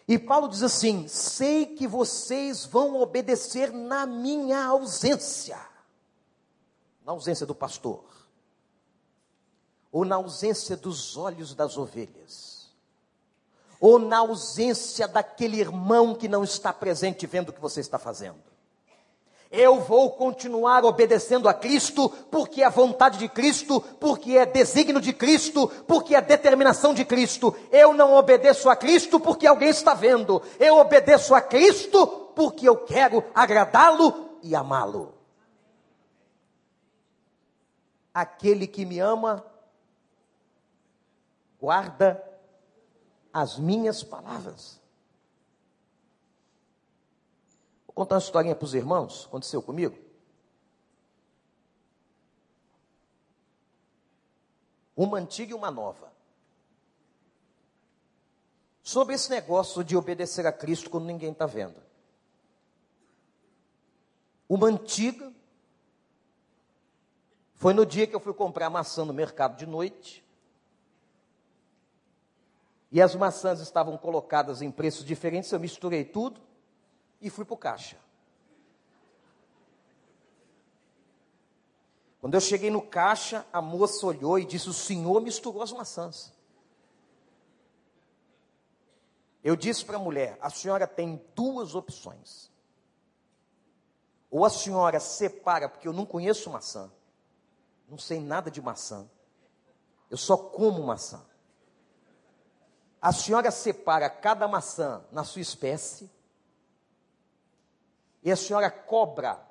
[0.07, 5.59] E Paulo diz assim: sei que vocês vão obedecer na minha ausência,
[7.05, 8.03] na ausência do pastor,
[9.91, 12.52] ou na ausência dos olhos das ovelhas
[13.84, 18.41] ou na ausência daquele irmão que não está presente vendo o que você está fazendo.
[19.51, 25.01] Eu vou continuar obedecendo a Cristo, porque é a vontade de Cristo, porque é desígnio
[25.01, 27.53] de Cristo, porque é determinação de Cristo.
[27.69, 30.41] Eu não obedeço a Cristo porque alguém está vendo.
[30.57, 35.13] Eu obedeço a Cristo porque eu quero agradá-lo e amá-lo.
[38.13, 39.45] Aquele que me ama,
[41.59, 42.32] guarda
[43.34, 44.79] as minhas palavras.
[47.88, 49.97] Vou contar uma historinha para os irmãos, aconteceu comigo.
[54.95, 56.13] Uma antiga e uma nova.
[58.84, 61.81] Sobre esse negócio de obedecer a Cristo quando ninguém está vendo.
[64.47, 65.34] Uma antiga
[67.55, 70.22] foi no dia que eu fui comprar maçã no mercado de noite.
[72.93, 76.39] E as maçãs estavam colocadas em preços diferentes, eu misturei tudo
[77.19, 77.97] e fui para o caixa.
[82.21, 86.31] Quando eu cheguei no caixa, a moça olhou e disse: O senhor misturou as maçãs.
[89.43, 92.51] Eu disse para a mulher: A senhora tem duas opções.
[94.29, 96.91] Ou a senhora separa, porque eu não conheço maçã,
[97.89, 99.09] não sei nada de maçã,
[100.11, 101.32] eu só como maçã.
[103.03, 106.09] A senhora separa cada maçã na sua espécie,
[108.23, 109.45] e a senhora cobra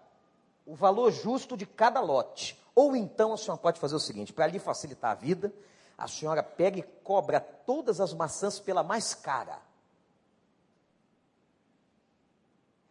[0.64, 2.59] o valor justo de cada lote.
[2.74, 5.53] Ou então a senhora pode fazer o seguinte: para lhe facilitar a vida,
[5.98, 9.61] a senhora pega e cobra todas as maçãs pela mais cara.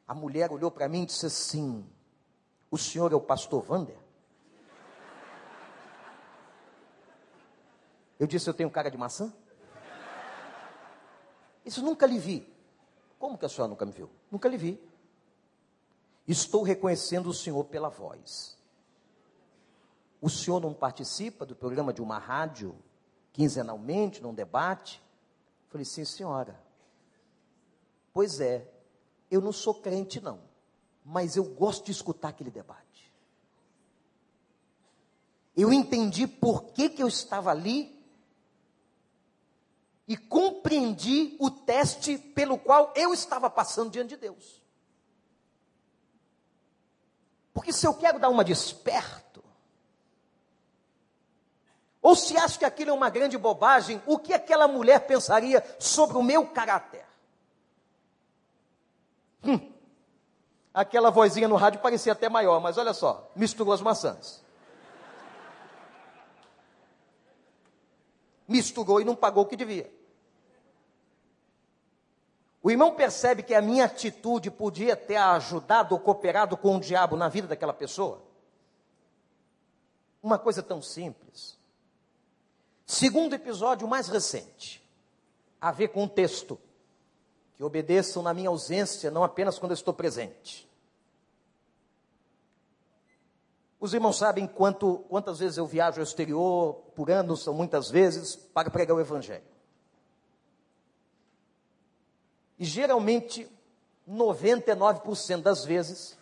[0.08, 1.84] A mulher olhou para mim e disse assim:
[2.70, 3.98] O senhor é o pastor Vander?
[8.20, 9.34] Eu disse: Eu tenho cara de maçã?
[11.66, 12.48] Isso nunca lhe vi.
[13.20, 14.10] Como que a senhora nunca me viu?
[14.32, 14.82] Nunca lhe vi.
[16.28, 18.58] Estou reconhecendo o Senhor pela voz.
[20.22, 22.78] O senhor não participa do programa de uma rádio
[23.34, 25.02] quinzenalmente, num debate?
[25.70, 26.62] Falei, sim, senhora.
[28.14, 28.70] Pois é,
[29.32, 30.40] eu não sou crente, não,
[31.04, 33.12] mas eu gosto de escutar aquele debate.
[35.56, 38.01] Eu entendi por que, que eu estava ali
[40.12, 44.62] e compreendi o teste pelo qual eu estava passando diante de Deus.
[47.54, 49.42] Porque se eu quero dar uma desperto,
[52.02, 56.18] ou se acho que aquilo é uma grande bobagem, o que aquela mulher pensaria sobre
[56.18, 57.06] o meu caráter?
[59.46, 59.72] Hum,
[60.74, 64.44] aquela vozinha no rádio parecia até maior, mas olha só, misturou as maçãs.
[68.46, 70.01] Misturou e não pagou o que devia.
[72.64, 77.18] O irmão percebe que a minha atitude podia ter ajudado ou cooperado com o diabo
[77.18, 78.22] na vida daquela pessoa?
[80.22, 81.58] Uma coisa tão simples.
[82.86, 84.88] Segundo episódio mais recente,
[85.60, 86.60] a ver com um texto.
[87.56, 90.70] Que obedeçam na minha ausência, não apenas quando eu estou presente.
[93.80, 98.36] Os irmãos sabem quanto, quantas vezes eu viajo ao exterior por ano, são muitas vezes,
[98.36, 99.51] para pregar o Evangelho.
[102.62, 103.52] E geralmente,
[104.08, 106.16] 99% das vezes,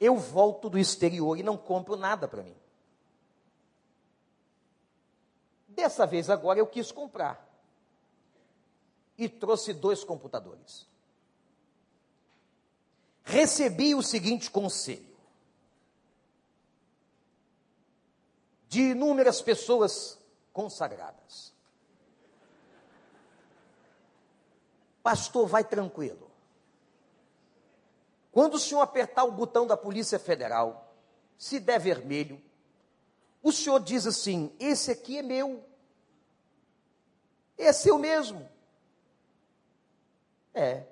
[0.00, 2.56] eu volto do exterior e não compro nada para mim.
[5.68, 7.48] Dessa vez agora eu quis comprar.
[9.16, 10.88] E trouxe dois computadores.
[13.22, 15.16] Recebi o seguinte conselho:
[18.66, 20.18] de inúmeras pessoas
[20.52, 21.49] consagradas.
[25.02, 26.30] Pastor, vai tranquilo.
[28.32, 30.94] Quando o senhor apertar o botão da Polícia Federal,
[31.36, 32.40] se der vermelho,
[33.42, 35.64] o senhor diz assim: esse aqui é meu.
[37.56, 38.48] É seu mesmo.
[40.54, 40.84] É.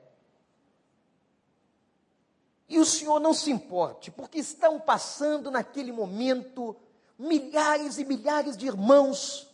[2.68, 6.76] E o senhor não se importe, porque estão passando naquele momento
[7.18, 9.48] milhares e milhares de irmãos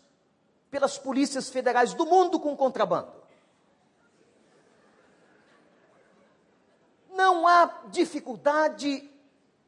[0.71, 3.24] pelas polícias federais do mundo com contrabando.
[7.15, 9.11] Não há dificuldade,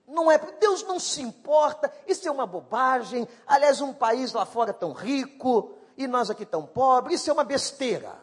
[0.07, 3.27] não é, Deus não se importa, isso é uma bobagem.
[3.47, 7.45] Aliás, um país lá fora tão rico e nós aqui tão pobres, isso é uma
[7.45, 8.19] besteira.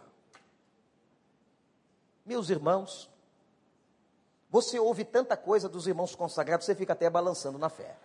[2.25, 3.09] Meus irmãos,
[4.49, 7.97] você ouve tanta coisa dos irmãos consagrados, você fica até balançando na fé.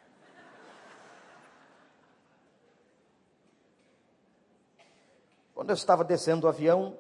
[5.55, 6.99] Quando eu estava descendo do avião,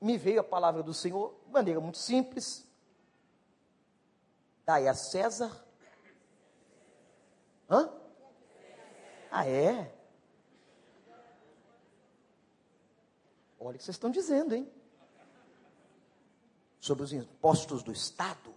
[0.00, 2.69] me veio a palavra do Senhor de maneira muito simples.
[4.70, 5.66] Dai a César.
[7.68, 7.92] Hã?
[9.28, 9.92] Ah, é?
[13.58, 14.72] Olha o que vocês estão dizendo, hein?
[16.78, 18.54] Sobre os impostos do Estado.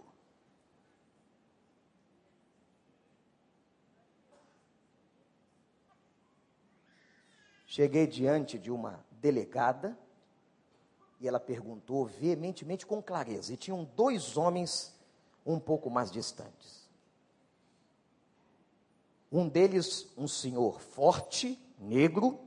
[7.66, 9.98] Cheguei diante de uma delegada
[11.18, 13.52] e ela perguntou veementemente com clareza.
[13.52, 14.93] E tinham dois homens
[15.44, 16.88] um pouco mais distantes.
[19.30, 22.38] Um deles, um senhor forte, negro,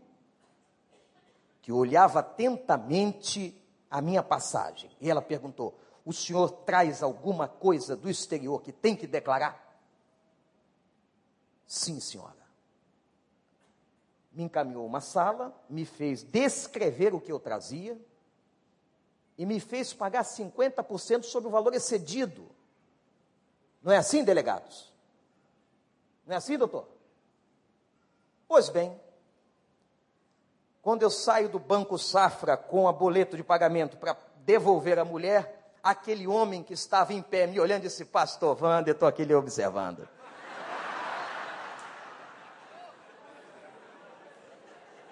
[1.62, 3.54] que olhava atentamente
[3.92, 4.90] a minha passagem.
[5.02, 9.68] E ela perguntou: O senhor traz alguma coisa do exterior que tem que declarar?
[11.66, 12.48] Sim, senhora.
[14.32, 18.00] Me encaminhou uma sala, me fez descrever o que eu trazia
[19.38, 22.50] e me fez pagar 50% sobre o valor excedido.
[23.88, 24.92] Não é assim, delegados?
[26.26, 26.90] Não é assim, doutor?
[28.46, 29.00] Pois bem,
[30.82, 35.72] quando eu saio do Banco Safra com a boleto de pagamento para devolver a mulher,
[35.82, 40.06] aquele homem que estava em pé me olhando disse: Pastor Wander, estou aqui lhe observando.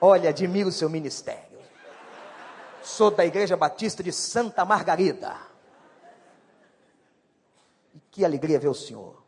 [0.02, 1.60] Olha, admiro o seu ministério.
[2.84, 5.55] Sou da Igreja Batista de Santa Margarida.
[8.16, 9.22] Que alegria ver o senhor.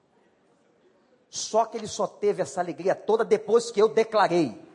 [1.29, 4.65] Só que ele só teve essa alegria toda depois que eu declarei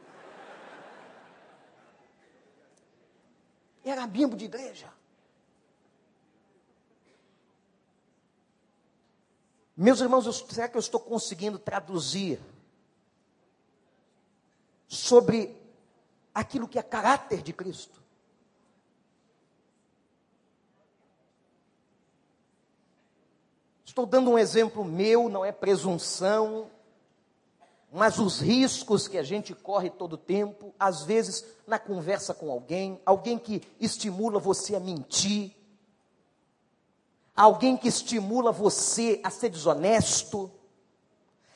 [3.85, 4.93] Era bimbo de igreja.
[9.77, 12.39] Meus irmãos, será que eu estou conseguindo traduzir
[14.87, 15.57] sobre
[16.35, 18.02] aquilo que é caráter de Cristo?
[23.93, 26.71] Estou dando um exemplo meu, não é presunção,
[27.93, 32.99] mas os riscos que a gente corre todo tempo, às vezes na conversa com alguém,
[33.05, 35.55] alguém que estimula você a mentir,
[37.37, 40.51] alguém que estimula você a ser desonesto,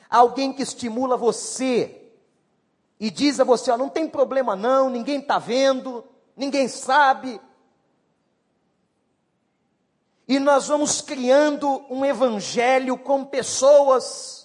[0.07, 2.13] alguém que estimula você
[2.99, 6.03] e diz a você: ó, não tem problema não, ninguém está vendo,
[6.35, 7.41] ninguém sabe.
[10.27, 14.37] E nós vamos criando um evangelho com pessoas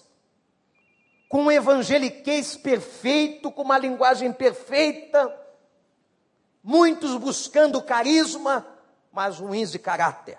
[1.33, 5.35] com um evangeliquez perfeito, com uma linguagem perfeita,
[6.61, 8.63] muitos buscando carisma,
[9.11, 10.37] mas ruins de caráter.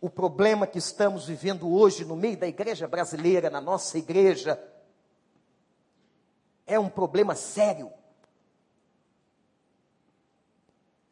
[0.00, 4.58] O problema que estamos vivendo hoje no meio da igreja brasileira, na nossa igreja,
[6.66, 7.92] é um problema sério.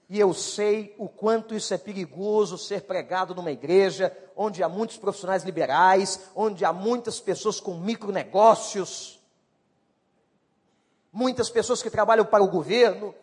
[0.09, 4.96] E eu sei o quanto isso é perigoso ser pregado numa igreja onde há muitos
[4.96, 9.18] profissionais liberais, onde há muitas pessoas com micronegócios,
[11.12, 13.14] muitas pessoas que trabalham para o governo,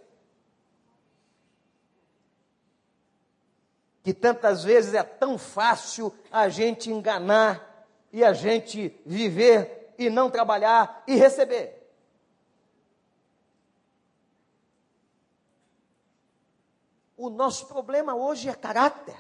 [4.04, 10.30] que tantas vezes é tão fácil a gente enganar e a gente viver e não
[10.30, 11.83] trabalhar e receber.
[17.24, 19.16] O nosso problema hoje é caráter,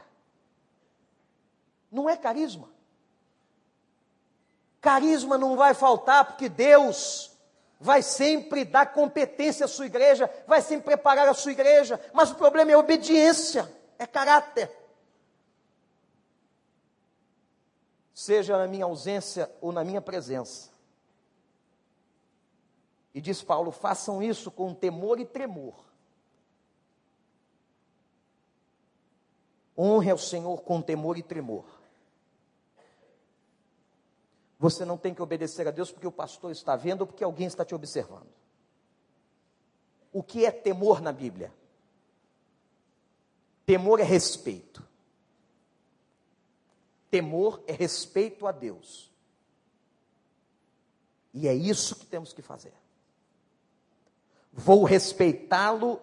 [1.90, 2.70] não é carisma.
[4.82, 7.32] Carisma não vai faltar, porque Deus
[7.80, 12.36] vai sempre dar competência à sua igreja, vai sempre preparar a sua igreja, mas o
[12.36, 14.70] problema é obediência, é caráter.
[18.14, 20.72] Seja na minha ausência ou na minha presença.
[23.14, 25.93] E diz Paulo: façam isso com temor e tremor
[29.78, 31.66] Honre ao Senhor com temor e tremor.
[34.60, 37.48] Você não tem que obedecer a Deus porque o pastor está vendo ou porque alguém
[37.48, 38.30] está te observando.
[40.12, 41.54] O que é temor na Bíblia?
[43.66, 44.86] Temor é respeito.
[47.10, 49.12] Temor é respeito a Deus.
[51.34, 52.74] E é isso que temos que fazer.
[54.52, 56.00] Vou respeitá-lo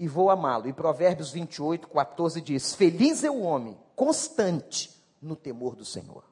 [0.00, 0.66] e vou amá-lo.
[0.66, 4.90] E Provérbios 28, 14 diz: Feliz é o homem constante
[5.20, 6.24] no temor do Senhor.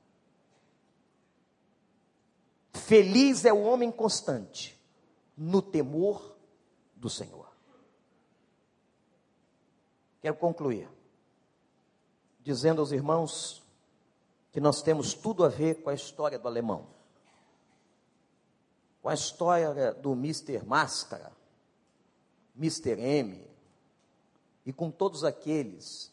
[2.72, 4.74] Feliz é o homem constante
[5.36, 6.34] no temor
[6.96, 7.46] do Senhor.
[10.22, 10.88] Quero concluir
[12.40, 13.62] dizendo aos irmãos
[14.50, 16.86] que nós temos tudo a ver com a história do alemão,
[19.02, 21.30] com a história do Mister Máscara,
[22.56, 22.98] Mr.
[22.98, 23.47] M,
[24.68, 26.12] e com todos aqueles,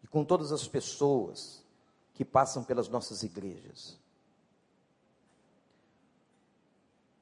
[0.00, 1.64] e com todas as pessoas
[2.14, 3.98] que passam pelas nossas igrejas.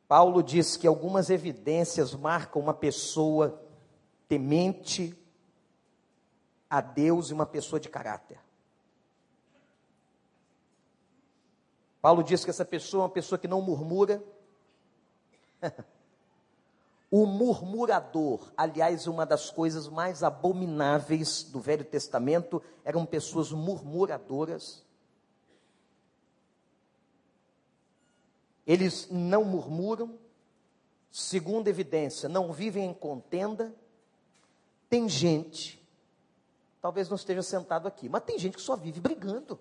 [0.07, 3.59] Paulo diz que algumas evidências marcam uma pessoa
[4.29, 5.17] temente
[6.69, 8.39] a Deus e uma pessoa de caráter.
[12.03, 14.23] Paulo diz que essa pessoa é uma pessoa que não murmura.
[17.17, 24.83] o murmurador, aliás, uma das coisas mais abomináveis do Velho Testamento eram pessoas murmuradoras.
[28.67, 30.19] Eles não murmuram,
[31.09, 33.73] segunda evidência, não vivem em contenda.
[34.91, 35.81] Tem gente,
[36.83, 39.57] talvez não esteja sentado aqui, mas tem gente que só vive brigando.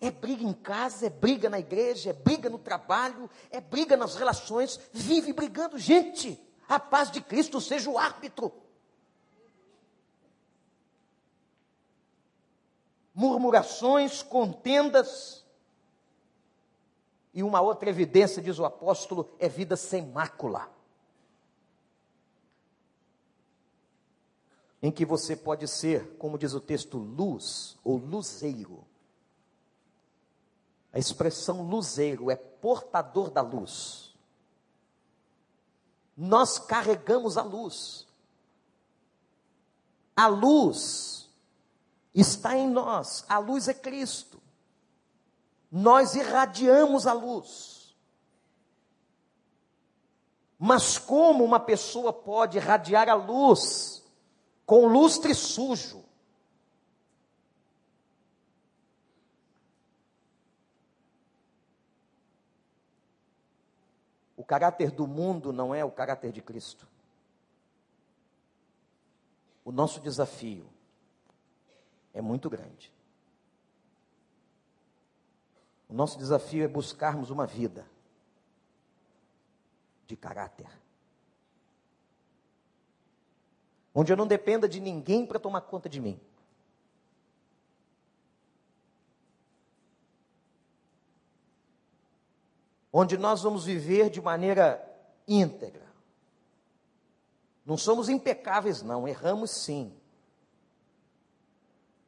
[0.00, 4.16] É briga em casa, é briga na igreja, é briga no trabalho, é briga nas
[4.16, 5.78] relações, vive brigando.
[5.78, 8.50] Gente, a paz de Cristo seja o árbitro.
[13.14, 15.44] Murmurações, contendas.
[17.34, 20.70] E uma outra evidência, diz o apóstolo, é vida sem mácula.
[24.82, 28.88] Em que você pode ser, como diz o texto, luz ou luzeiro
[30.92, 34.14] a expressão luzeiro é portador da luz.
[36.16, 38.06] Nós carregamos a luz.
[40.16, 41.30] A luz
[42.14, 43.24] está em nós.
[43.28, 44.40] A luz é Cristo.
[45.70, 47.94] Nós irradiamos a luz.
[50.58, 54.04] Mas como uma pessoa pode irradiar a luz
[54.66, 56.04] com lustre sujo?
[64.50, 66.84] Caráter do mundo não é o caráter de Cristo.
[69.64, 70.66] O nosso desafio
[72.12, 72.92] é muito grande.
[75.88, 77.86] O nosso desafio é buscarmos uma vida
[80.04, 80.68] de caráter.
[83.94, 86.20] Onde eu não dependa de ninguém para tomar conta de mim.
[92.92, 94.84] Onde nós vamos viver de maneira
[95.26, 95.88] íntegra.
[97.64, 99.92] Não somos impecáveis, não, erramos sim.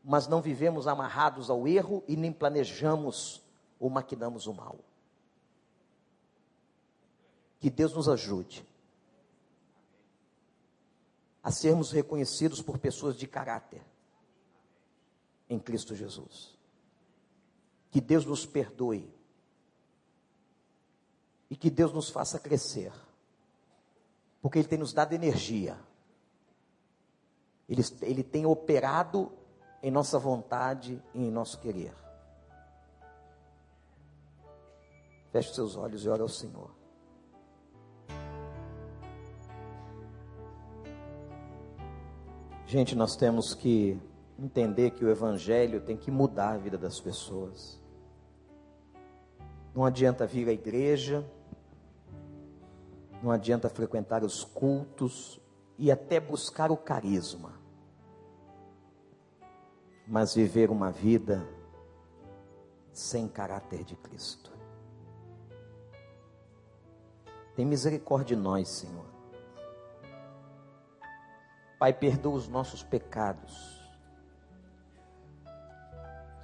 [0.03, 3.41] Mas não vivemos amarrados ao erro e nem planejamos
[3.78, 4.78] ou maquinamos o mal.
[7.61, 8.66] Que Deus nos ajude
[11.43, 13.83] a sermos reconhecidos por pessoas de caráter
[15.49, 16.57] em Cristo Jesus.
[17.91, 19.12] Que Deus nos perdoe
[21.53, 22.91] e que Deus nos faça crescer,
[24.41, 25.79] porque Ele tem nos dado energia,
[27.69, 29.31] Ele, Ele tem operado
[29.83, 31.93] em nossa vontade e em nosso querer.
[35.31, 36.71] Feche seus olhos e ore ao Senhor.
[42.65, 44.01] Gente, nós temos que
[44.39, 47.79] entender que o Evangelho tem que mudar a vida das pessoas.
[49.75, 51.23] Não adianta vir à igreja,
[53.23, 55.41] não adianta frequentar os cultos
[55.79, 57.53] e até buscar o carisma,
[60.07, 61.47] mas viver uma vida
[62.93, 64.51] sem caráter de Cristo.
[67.55, 69.07] Tem misericórdia de nós, Senhor.
[71.79, 73.81] Pai, perdoa os nossos pecados.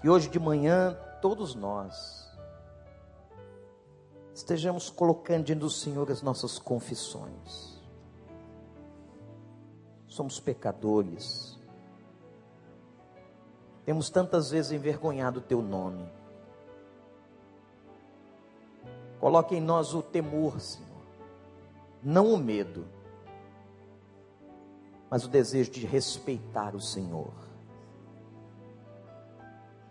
[0.01, 2.28] Que hoje de manhã todos nós
[4.39, 7.77] estejamos colocando diante do Senhor as nossas confissões.
[10.07, 11.59] Somos pecadores.
[13.85, 16.09] Temos tantas vezes envergonhado o teu nome.
[19.19, 20.87] Coloque em nós o temor, Senhor.
[22.01, 22.87] Não o medo,
[25.11, 27.33] mas o desejo de respeitar o Senhor.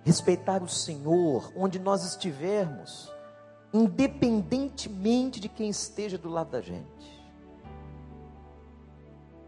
[0.05, 3.11] Respeitar o Senhor onde nós estivermos
[3.73, 6.87] independentemente de quem esteja do lado da gente.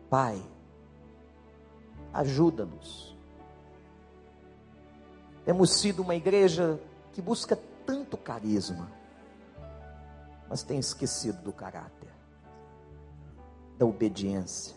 [0.09, 0.41] Pai,
[2.13, 3.15] ajuda-nos.
[5.45, 6.79] Temos sido uma igreja
[7.13, 8.91] que busca tanto carisma,
[10.47, 12.09] mas tem esquecido do caráter,
[13.77, 14.75] da obediência.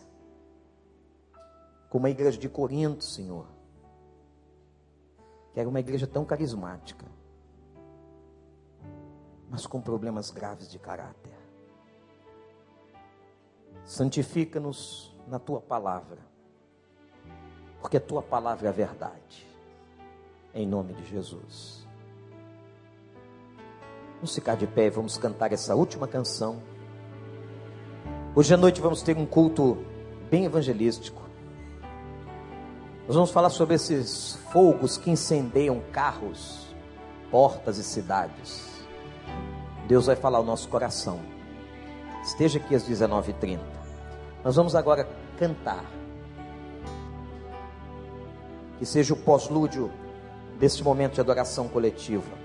[1.89, 3.45] Como a igreja de Corinto, Senhor,
[5.53, 7.05] que era uma igreja tão carismática
[9.53, 11.31] mas com problemas graves de caráter.
[13.85, 16.17] Santifica-nos na tua palavra,
[17.79, 19.45] porque a tua palavra é a verdade.
[20.55, 21.87] Em nome de Jesus.
[24.15, 26.59] Vamos ficar de pé e vamos cantar essa última canção.
[28.33, 29.77] Hoje à noite vamos ter um culto
[30.31, 31.21] bem evangelístico.
[33.05, 36.73] Nós vamos falar sobre esses fogos que incendeiam carros,
[37.29, 38.72] portas e cidades.
[39.93, 41.19] Deus vai falar ao nosso coração.
[42.23, 43.59] Esteja aqui às 19h30.
[44.43, 45.85] Nós vamos agora cantar.
[48.79, 49.91] Que seja o pós-lúdio
[50.57, 52.42] deste momento de adoração coletiva.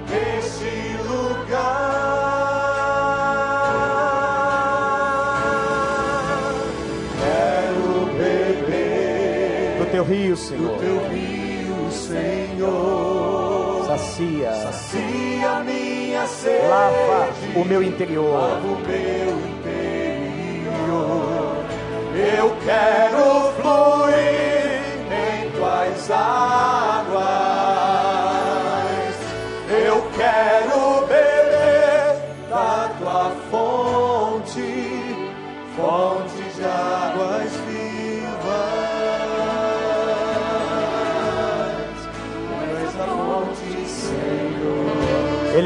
[0.08, 1.74] neste lugar.
[7.18, 10.78] Quero beber Do teu rio, do Senhor.
[10.78, 13.84] teu rio, Senhor.
[13.86, 18.32] Sacia, Sacia minha sede, lava o meu interior.
[18.32, 19.15] lava o meu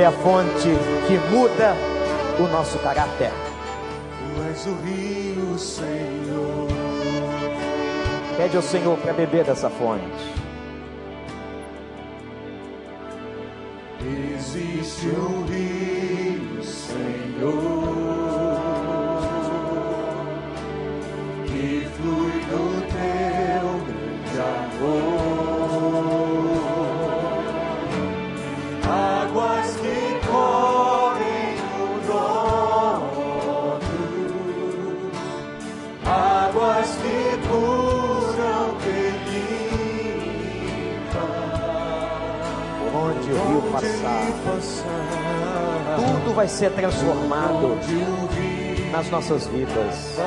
[0.01, 0.69] Ele é a fonte
[1.07, 1.77] que muda
[2.39, 3.31] o nosso caráter.
[4.35, 6.69] Tu és o rio, Senhor.
[8.35, 10.01] Pede ao Senhor para beber dessa fonte.
[14.35, 18.10] Existe um rio, Senhor,
[46.41, 47.79] vai ser transformado
[48.91, 50.19] nas nossas vidas.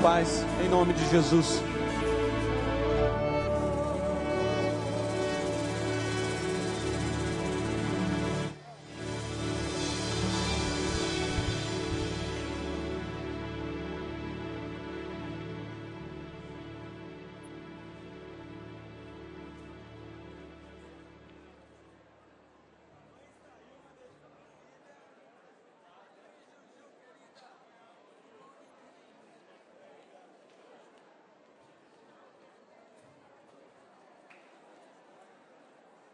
[0.00, 0.44] Paz.
[0.64, 1.69] Em nome de Jesus.